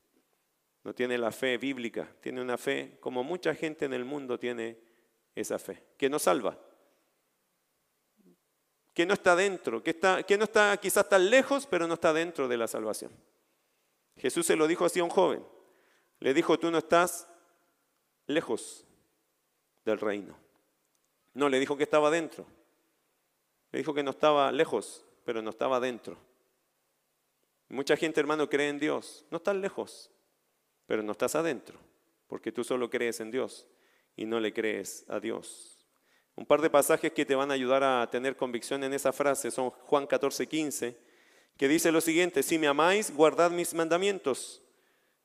[0.84, 4.78] No tiene la fe bíblica, tiene una fe como mucha gente en el mundo tiene
[5.34, 6.58] esa fe, que no salva,
[8.94, 12.12] que no está dentro, que, está, que no está quizás tan lejos, pero no está
[12.12, 13.10] dentro de la salvación.
[14.16, 15.44] Jesús se lo dijo así a un joven.
[16.20, 17.28] Le dijo, tú no estás
[18.26, 18.86] lejos
[19.84, 20.36] del reino.
[21.34, 22.46] No, le dijo que estaba dentro.
[23.72, 26.16] Le dijo que no estaba lejos, pero no estaba dentro.
[27.68, 29.26] Mucha gente, hermano, cree en Dios.
[29.32, 30.12] No estás lejos,
[30.86, 31.80] pero no estás adentro,
[32.28, 33.66] porque tú solo crees en Dios
[34.14, 35.73] y no le crees a Dios.
[36.36, 39.50] Un par de pasajes que te van a ayudar a tener convicción en esa frase
[39.50, 40.96] son Juan 14, 15,
[41.56, 44.60] que dice lo siguiente, si me amáis, guardad mis mandamientos.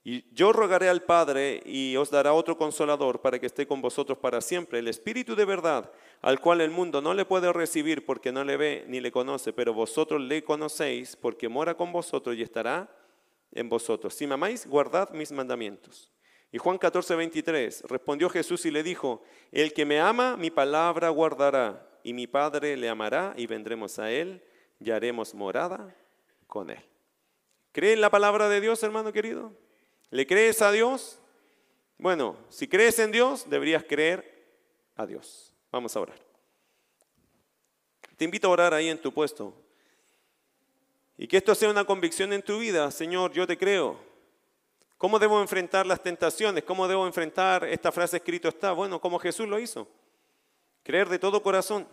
[0.04, 4.18] Y yo rogaré al Padre y os dará otro consolador para que esté con vosotros
[4.18, 5.92] para siempre, el Espíritu de verdad,
[6.22, 9.52] al cual el mundo no le puede recibir porque no le ve ni le conoce,
[9.52, 12.90] pero vosotros le conocéis porque mora con vosotros y estará
[13.52, 14.14] en vosotros.
[14.14, 16.12] Si me amáis, guardad mis mandamientos.
[16.52, 19.22] Y Juan 14, 23, respondió Jesús y le dijo,
[19.52, 24.12] el que me ama, mi palabra guardará, y mi Padre le amará, y vendremos a
[24.12, 24.44] él,
[24.80, 25.96] y haremos morada
[26.48, 26.84] con él.
[27.72, 29.54] ¿Cree en la palabra de Dios, hermano querido?
[30.10, 31.20] ¿Le crees a Dios?
[32.00, 34.48] Bueno, si crees en Dios, deberías creer
[34.96, 35.54] a Dios.
[35.72, 36.20] Vamos a orar.
[38.18, 39.54] Te invito a orar ahí en tu puesto.
[41.18, 42.90] Y que esto sea una convicción en tu vida.
[42.90, 44.09] Señor, yo te creo.
[45.00, 46.66] ¿Cómo debo enfrentar las tentaciones?
[46.66, 48.74] ¿Cómo debo enfrentar esta frase escrito está?
[48.74, 49.88] Bueno, como Jesús lo hizo.
[50.84, 51.88] Creer de todo corazón.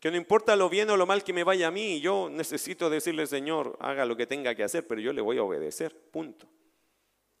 [0.00, 2.90] Que no importa lo bien o lo mal que me vaya a mí, yo necesito
[2.90, 5.96] decirle, Señor, haga lo que tenga que hacer, pero yo le voy a obedecer.
[6.10, 6.48] Punto.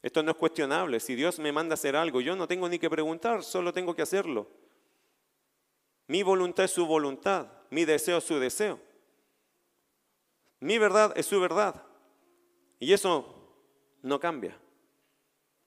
[0.00, 1.00] Esto no es cuestionable.
[1.00, 3.96] Si Dios me manda a hacer algo, yo no tengo ni que preguntar, solo tengo
[3.96, 4.48] que hacerlo.
[6.06, 8.78] Mi voluntad es su voluntad, mi deseo es su deseo.
[10.60, 11.82] Mi verdad es su verdad.
[12.78, 13.37] Y eso
[14.02, 14.58] no cambia.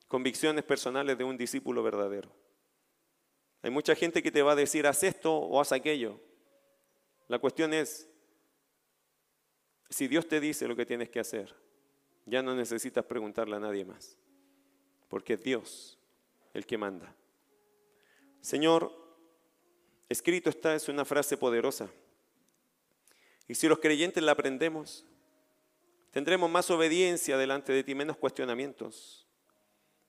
[0.08, 2.32] Convicciones personales de un discípulo verdadero.
[3.62, 6.20] Hay mucha gente que te va a decir, haz esto o haz aquello.
[7.28, 8.10] La cuestión es,
[9.90, 11.56] si Dios te dice lo que tienes que hacer,
[12.26, 14.18] ya no necesitas preguntarle a nadie más,
[15.08, 16.00] porque es Dios
[16.54, 17.16] el que manda.
[18.42, 18.92] Señor,
[20.10, 21.90] escrito está, es una frase poderosa.
[23.48, 25.06] Y si los creyentes la aprendemos,
[26.12, 29.26] Tendremos más obediencia delante de ti, menos cuestionamientos,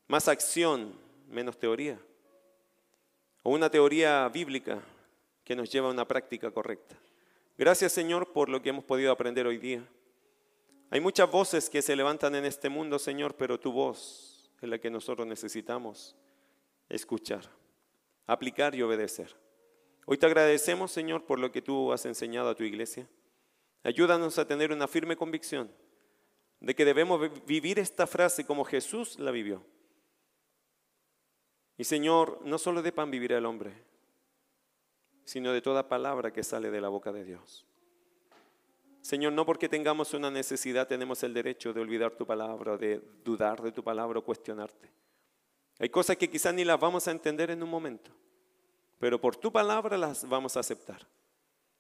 [0.09, 0.99] más acción,
[1.29, 1.99] menos teoría,
[3.45, 4.83] o una teoría bíblica
[5.45, 6.97] que nos lleva a una práctica correcta.
[7.57, 9.89] Gracias Señor por lo que hemos podido aprender hoy día.
[10.91, 14.79] Hay muchas voces que se levantan en este mundo, Señor, pero tu voz es la
[14.79, 16.17] que nosotros necesitamos
[16.89, 17.49] escuchar,
[18.27, 19.37] aplicar y obedecer.
[20.05, 23.09] Hoy te agradecemos, Señor, por lo que tú has enseñado a tu iglesia.
[23.85, 25.71] Ayúdanos a tener una firme convicción
[26.63, 29.65] de que debemos vivir esta frase como Jesús la vivió.
[31.77, 33.73] Y Señor, no solo de pan vivirá el hombre,
[35.25, 37.67] sino de toda palabra que sale de la boca de Dios.
[39.01, 43.61] Señor, no porque tengamos una necesidad tenemos el derecho de olvidar tu palabra, de dudar
[43.61, 44.89] de tu palabra o cuestionarte.
[45.81, 48.13] Hay cosas que quizás ni las vamos a entender en un momento,
[49.01, 51.09] pero por tu palabra las vamos a aceptar.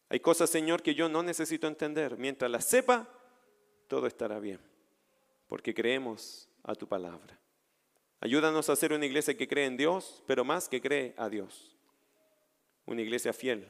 [0.08, 2.18] Hay cosas, Señor, que yo no necesito entender.
[2.18, 3.08] Mientras las sepa,
[3.86, 4.71] todo estará bien
[5.52, 7.38] porque creemos a tu palabra.
[8.20, 11.76] Ayúdanos a ser una iglesia que cree en Dios, pero más que cree a Dios.
[12.86, 13.68] Una iglesia fiel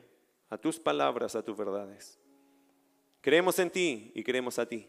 [0.48, 2.20] a tus palabras, a tus verdades.
[3.20, 4.88] Creemos en ti y creemos a ti.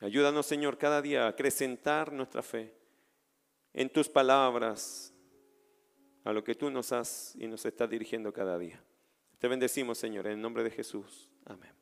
[0.00, 2.74] Ayúdanos, Señor, cada día a acrecentar nuestra fe
[3.74, 5.12] en tus palabras,
[6.24, 8.82] a lo que tú nos has y nos estás dirigiendo cada día.
[9.38, 11.28] Te bendecimos, Señor, en el nombre de Jesús.
[11.44, 11.77] Amén.